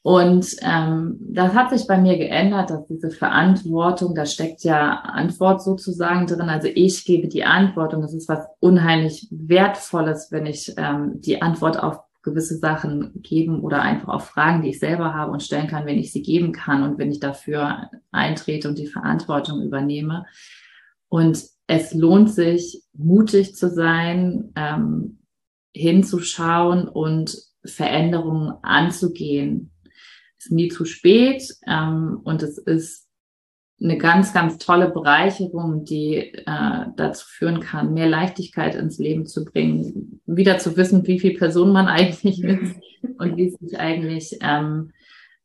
und 0.09 0.57
ähm, 0.63 1.19
das 1.21 1.53
hat 1.53 1.69
sich 1.69 1.87
bei 1.87 1.99
mir 1.99 2.17
geändert, 2.17 2.71
dass 2.71 2.87
diese 2.87 3.11
Verantwortung, 3.11 4.15
da 4.15 4.25
steckt 4.25 4.65
ja 4.65 5.01
Antwort 5.01 5.63
sozusagen 5.63 6.27
drin. 6.27 6.49
Also 6.49 6.67
ich 6.75 7.05
gebe 7.05 7.29
die 7.29 7.45
Antwort 7.45 7.93
und 7.93 8.01
das 8.01 8.15
ist 8.15 8.27
was 8.27 8.47
unheimlich 8.59 9.29
Wertvolles, 9.31 10.29
wenn 10.31 10.47
ich 10.47 10.73
ähm, 10.79 11.21
die 11.21 11.43
Antwort 11.43 11.83
auf 11.83 12.01
gewisse 12.23 12.57
Sachen 12.57 13.21
geben 13.21 13.61
oder 13.61 13.83
einfach 13.83 14.09
auf 14.09 14.25
Fragen, 14.25 14.63
die 14.63 14.71
ich 14.71 14.79
selber 14.79 15.13
habe 15.13 15.31
und 15.31 15.43
stellen 15.43 15.67
kann, 15.67 15.85
wenn 15.85 15.99
ich 15.99 16.11
sie 16.11 16.23
geben 16.23 16.53
kann 16.53 16.85
und 16.85 16.97
wenn 16.97 17.13
ich 17.13 17.21
dafür 17.21 17.91
eintrete 18.11 18.67
und 18.71 18.79
die 18.79 18.87
Verantwortung 18.87 19.61
übernehme. 19.61 20.25
Und 21.11 21.45
es 21.67 21.93
lohnt 21.93 22.31
sich, 22.31 22.83
mutig 22.95 23.57
zu 23.57 23.69
sein, 23.69 24.55
ähm, 24.57 25.19
hinzuschauen 25.75 26.89
und 26.89 27.37
Veränderungen 27.63 28.55
anzugehen. 28.63 29.71
Nie 30.51 30.69
zu 30.69 30.85
spät. 30.85 31.55
Ähm, 31.67 32.21
und 32.25 32.43
es 32.43 32.59
ist 32.59 33.09
eine 33.81 33.97
ganz, 33.97 34.33
ganz 34.33 34.59
tolle 34.59 34.91
Bereicherung, 34.91 35.85
die 35.85 36.17
äh, 36.17 36.87
dazu 36.97 37.27
führen 37.29 37.61
kann, 37.61 37.95
mehr 37.95 38.09
Leichtigkeit 38.09 38.75
ins 38.75 38.99
Leben 38.99 39.27
zu 39.27 39.45
bringen, 39.45 40.21
wieder 40.27 40.59
zu 40.59 40.77
wissen, 40.77 41.07
wie 41.07 41.21
viel 41.21 41.39
Person 41.39 41.73
man 41.73 41.87
eigentlich 41.89 42.43
ist 42.43 42.77
und 43.19 43.37
wie 43.37 43.49
es 43.49 43.55
sich 43.59 43.79
eigentlich 43.79 44.39
ähm, 44.43 44.91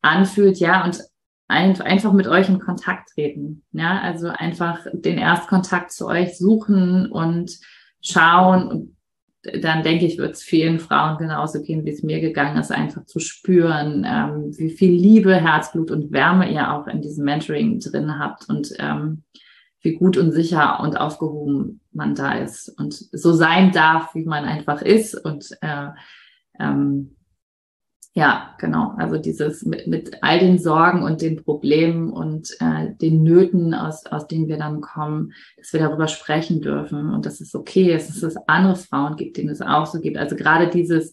anfühlt, 0.02 0.58
ja, 0.58 0.84
und 0.84 1.00
ein, 1.48 1.80
einfach 1.82 2.14
mit 2.14 2.28
euch 2.28 2.50
in 2.50 2.60
Kontakt 2.60 3.10
treten, 3.10 3.64
ja, 3.72 4.02
also 4.02 4.30
einfach 4.30 4.80
den 4.92 5.20
Erstkontakt 5.20 5.92
zu 5.92 6.08
euch 6.08 6.38
suchen 6.38 7.12
und 7.12 7.60
schauen 8.02 8.68
und 8.68 8.96
dann 9.44 9.84
denke 9.84 10.06
ich, 10.06 10.18
wird 10.18 10.36
es 10.36 10.44
vielen 10.44 10.80
Frauen 10.80 11.18
genauso 11.18 11.62
gehen, 11.62 11.86
wie 11.86 11.90
es 11.90 12.02
mir 12.02 12.22
gegangen 12.22 12.58
ist, 12.58 12.72
einfach 12.72 13.06
zu 13.06 13.20
spüren, 13.20 14.06
ähm, 14.08 14.58
wie 14.58 14.70
viel 14.70 14.94
Liebe, 14.94 15.36
Herzblut 15.36 15.92
und 15.92 16.12
Wärme 16.12 16.52
ihr 16.52 16.72
auch 16.72 16.88
in 16.88 17.02
diesem 17.02 17.26
Mentoring 17.26 17.80
drin 17.80 18.20
habt 18.20 18.48
und 18.48 18.74
ähm, 18.80 19.24
wie 19.82 19.96
gut 19.96 20.16
und 20.16 20.32
sicher 20.32 20.80
und 20.80 20.98
aufgehoben 20.98 21.82
man 21.92 22.16
da 22.16 22.34
ist 22.36 22.70
und 22.80 22.94
so 22.94 23.34
sein 23.34 23.74
darf, 23.74 24.16
wie 24.16 24.24
man 24.24 24.46
einfach 24.46 24.82
ist 24.82 25.14
und 25.14 25.58
äh, 25.62 25.88
ähm, 26.58 27.16
ja, 28.16 28.56
genau. 28.60 28.94
Also 28.98 29.18
dieses 29.18 29.66
mit, 29.66 29.88
mit 29.88 30.22
all 30.22 30.38
den 30.38 30.60
Sorgen 30.60 31.02
und 31.02 31.24
den 31.24 31.44
Problemen 31.44 32.12
und 32.14 32.56
äh, 32.60 32.94
den 33.02 33.24
Nöten, 33.24 33.74
aus, 33.74 34.06
aus 34.06 34.28
denen 34.28 34.48
wir 34.48 34.58
dann 34.58 34.82
kommen, 34.82 35.34
dass 35.58 35.74
wir 35.74 35.80
darüber 35.80 36.08
sprechen 36.08 36.62
dürfen 36.62 37.10
und 37.10 37.26
dass 37.26 37.42
es 37.42 37.56
okay 37.56 37.96
ist, 37.96 38.10
dass 38.10 38.22
es 38.22 38.38
andere 38.46 38.76
Frauen 38.76 39.16
gibt, 39.16 39.38
denen 39.38 39.50
es 39.50 39.62
auch 39.62 39.88
so 39.88 40.00
gibt. 40.00 40.18
Also 40.18 40.36
gerade 40.36 40.70
dieses 40.70 41.12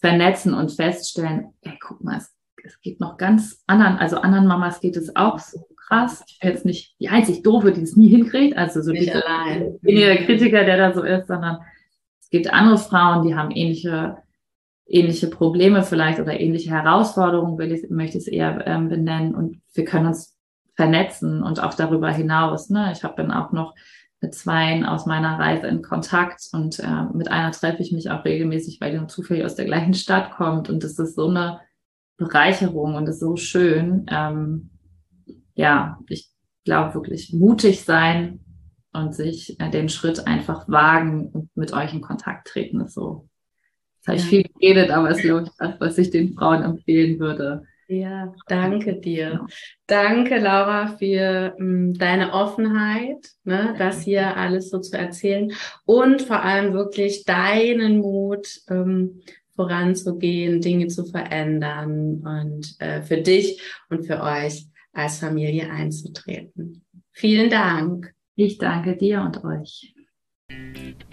Vernetzen 0.00 0.54
und 0.54 0.70
feststellen, 0.70 1.48
ey, 1.62 1.76
guck 1.80 2.04
mal, 2.04 2.18
es, 2.18 2.32
es 2.62 2.80
gibt 2.82 3.00
noch 3.00 3.16
ganz 3.16 3.64
anderen, 3.66 3.96
also 3.96 4.18
anderen 4.18 4.46
Mamas 4.46 4.80
geht 4.80 4.96
es 4.96 5.16
auch 5.16 5.40
so 5.40 5.66
krass. 5.88 6.22
Ich 6.28 6.38
bin 6.38 6.50
jetzt 6.50 6.64
nicht 6.64 6.94
die 7.00 7.08
einzig 7.08 7.42
Doofe, 7.42 7.72
die 7.72 7.82
es 7.82 7.96
nie 7.96 8.10
hinkriegt, 8.10 8.56
also 8.56 8.80
so 8.80 8.92
nicht 8.92 9.12
allein. 9.12 9.76
weniger 9.82 10.14
Kritiker, 10.18 10.62
der 10.64 10.76
da 10.76 10.94
so 10.94 11.02
ist, 11.02 11.26
sondern 11.26 11.58
es 12.20 12.30
gibt 12.30 12.52
andere 12.52 12.78
Frauen, 12.78 13.26
die 13.26 13.34
haben 13.34 13.50
ähnliche 13.50 14.18
ähnliche 14.88 15.28
Probleme 15.28 15.82
vielleicht 15.82 16.18
oder 16.18 16.40
ähnliche 16.40 16.70
Herausforderungen, 16.70 17.58
will 17.58 17.72
ich, 17.72 17.88
möchte 17.90 18.18
ich 18.18 18.26
es 18.26 18.32
eher 18.32 18.66
ähm, 18.66 18.88
benennen. 18.88 19.34
Und 19.34 19.60
wir 19.74 19.84
können 19.84 20.06
uns 20.06 20.36
vernetzen 20.74 21.42
und 21.42 21.62
auch 21.62 21.74
darüber 21.74 22.10
hinaus. 22.10 22.70
Ne? 22.70 22.90
Ich 22.92 23.04
habe 23.04 23.14
dann 23.16 23.30
auch 23.30 23.52
noch 23.52 23.74
mit 24.20 24.34
zweien 24.34 24.84
aus 24.84 25.06
meiner 25.06 25.38
Reise 25.38 25.68
in 25.68 25.82
Kontakt 25.82 26.48
und 26.52 26.80
äh, 26.80 27.04
mit 27.14 27.30
einer 27.30 27.52
treffe 27.52 27.82
ich 27.82 27.92
mich 27.92 28.10
auch 28.10 28.24
regelmäßig, 28.24 28.80
weil 28.80 28.98
die 28.98 29.06
zufällig 29.06 29.44
aus 29.44 29.54
der 29.54 29.66
gleichen 29.66 29.94
Stadt 29.94 30.32
kommt. 30.32 30.68
Und 30.68 30.82
das 30.82 30.98
ist 30.98 31.14
so 31.14 31.28
eine 31.28 31.60
Bereicherung 32.16 32.96
und 32.96 33.08
ist 33.08 33.20
so 33.20 33.36
schön. 33.36 34.06
Ähm, 34.10 34.70
ja, 35.54 35.98
ich 36.08 36.30
glaube 36.64 36.94
wirklich 36.94 37.32
mutig 37.32 37.84
sein 37.84 38.40
und 38.92 39.14
sich 39.14 39.60
äh, 39.60 39.70
den 39.70 39.88
Schritt 39.88 40.26
einfach 40.26 40.68
wagen 40.68 41.28
und 41.28 41.56
mit 41.56 41.72
euch 41.72 41.94
in 41.94 42.00
Kontakt 42.00 42.48
treten 42.48 42.80
ist 42.80 42.94
so 42.94 43.27
habe 44.08 44.18
ich 44.18 44.24
viel 44.24 44.42
geredet, 44.42 44.90
aber 44.90 45.10
es 45.10 45.18
ist, 45.18 45.24
glaube 45.24 45.44
ich, 45.44 45.50
das, 45.58 45.80
was 45.80 45.98
ich 45.98 46.10
den 46.10 46.34
Frauen 46.34 46.62
empfehlen 46.62 47.18
würde. 47.20 47.64
Ja, 47.90 48.34
danke 48.48 49.00
dir. 49.00 49.30
Genau. 49.30 49.46
Danke, 49.86 50.38
Laura, 50.38 50.88
für 50.98 51.54
m, 51.58 51.90
mm, 51.90 51.94
deine 51.94 52.34
Offenheit, 52.34 53.30
ne, 53.44 53.74
das 53.78 54.02
hier 54.02 54.36
alles 54.36 54.68
so 54.68 54.78
zu 54.78 54.98
erzählen 54.98 55.52
und 55.86 56.20
vor 56.20 56.42
allem 56.42 56.74
wirklich 56.74 57.24
deinen 57.24 57.98
Mut, 58.00 58.46
ähm, 58.68 59.22
voranzugehen, 59.56 60.60
Dinge 60.60 60.86
zu 60.86 61.04
verändern 61.04 62.22
und 62.24 62.76
äh, 62.78 63.02
für 63.02 63.16
dich 63.16 63.60
und 63.90 64.06
für 64.06 64.22
euch 64.22 64.66
als 64.92 65.18
Familie 65.18 65.70
einzutreten. 65.70 66.84
Vielen 67.10 67.50
Dank. 67.50 68.14
Ich 68.36 68.58
danke 68.58 68.96
dir 68.96 69.20
und 69.22 69.42
euch. 69.44 69.94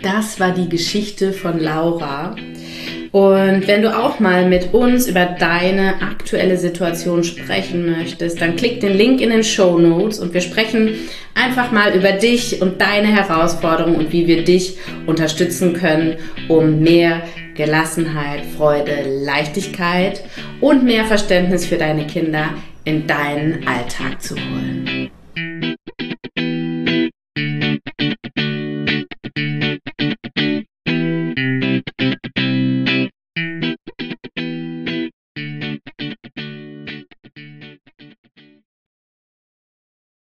Das 0.02 0.40
war 0.40 0.54
die 0.54 0.70
Geschichte 0.70 1.34
von 1.34 1.60
Laura. 1.60 2.36
Und 3.16 3.66
wenn 3.66 3.82
du 3.82 3.98
auch 3.98 4.20
mal 4.20 4.46
mit 4.46 4.74
uns 4.74 5.08
über 5.08 5.24
deine 5.24 6.02
aktuelle 6.02 6.58
Situation 6.58 7.24
sprechen 7.24 7.90
möchtest, 7.90 8.42
dann 8.42 8.58
klick 8.58 8.82
den 8.82 8.92
Link 8.92 9.22
in 9.22 9.30
den 9.30 9.46
Show 9.46 9.80
Notes 9.80 10.20
und 10.20 10.34
wir 10.34 10.42
sprechen 10.42 10.96
einfach 11.34 11.72
mal 11.72 11.96
über 11.96 12.12
dich 12.12 12.62
und 12.62 12.82
deine 12.82 13.08
Herausforderungen 13.08 13.96
und 13.96 14.12
wie 14.12 14.28
wir 14.28 14.44
dich 14.44 14.76
unterstützen 15.06 15.72
können, 15.72 16.18
um 16.50 16.82
mehr 16.82 17.22
Gelassenheit, 17.56 18.42
Freude, 18.58 19.06
Leichtigkeit 19.24 20.22
und 20.60 20.84
mehr 20.84 21.06
Verständnis 21.06 21.66
für 21.66 21.78
deine 21.78 22.06
Kinder 22.08 22.50
in 22.84 23.08
deinen 23.08 23.66
Alltag 23.66 24.22
zu 24.22 24.36
holen. 24.36 24.95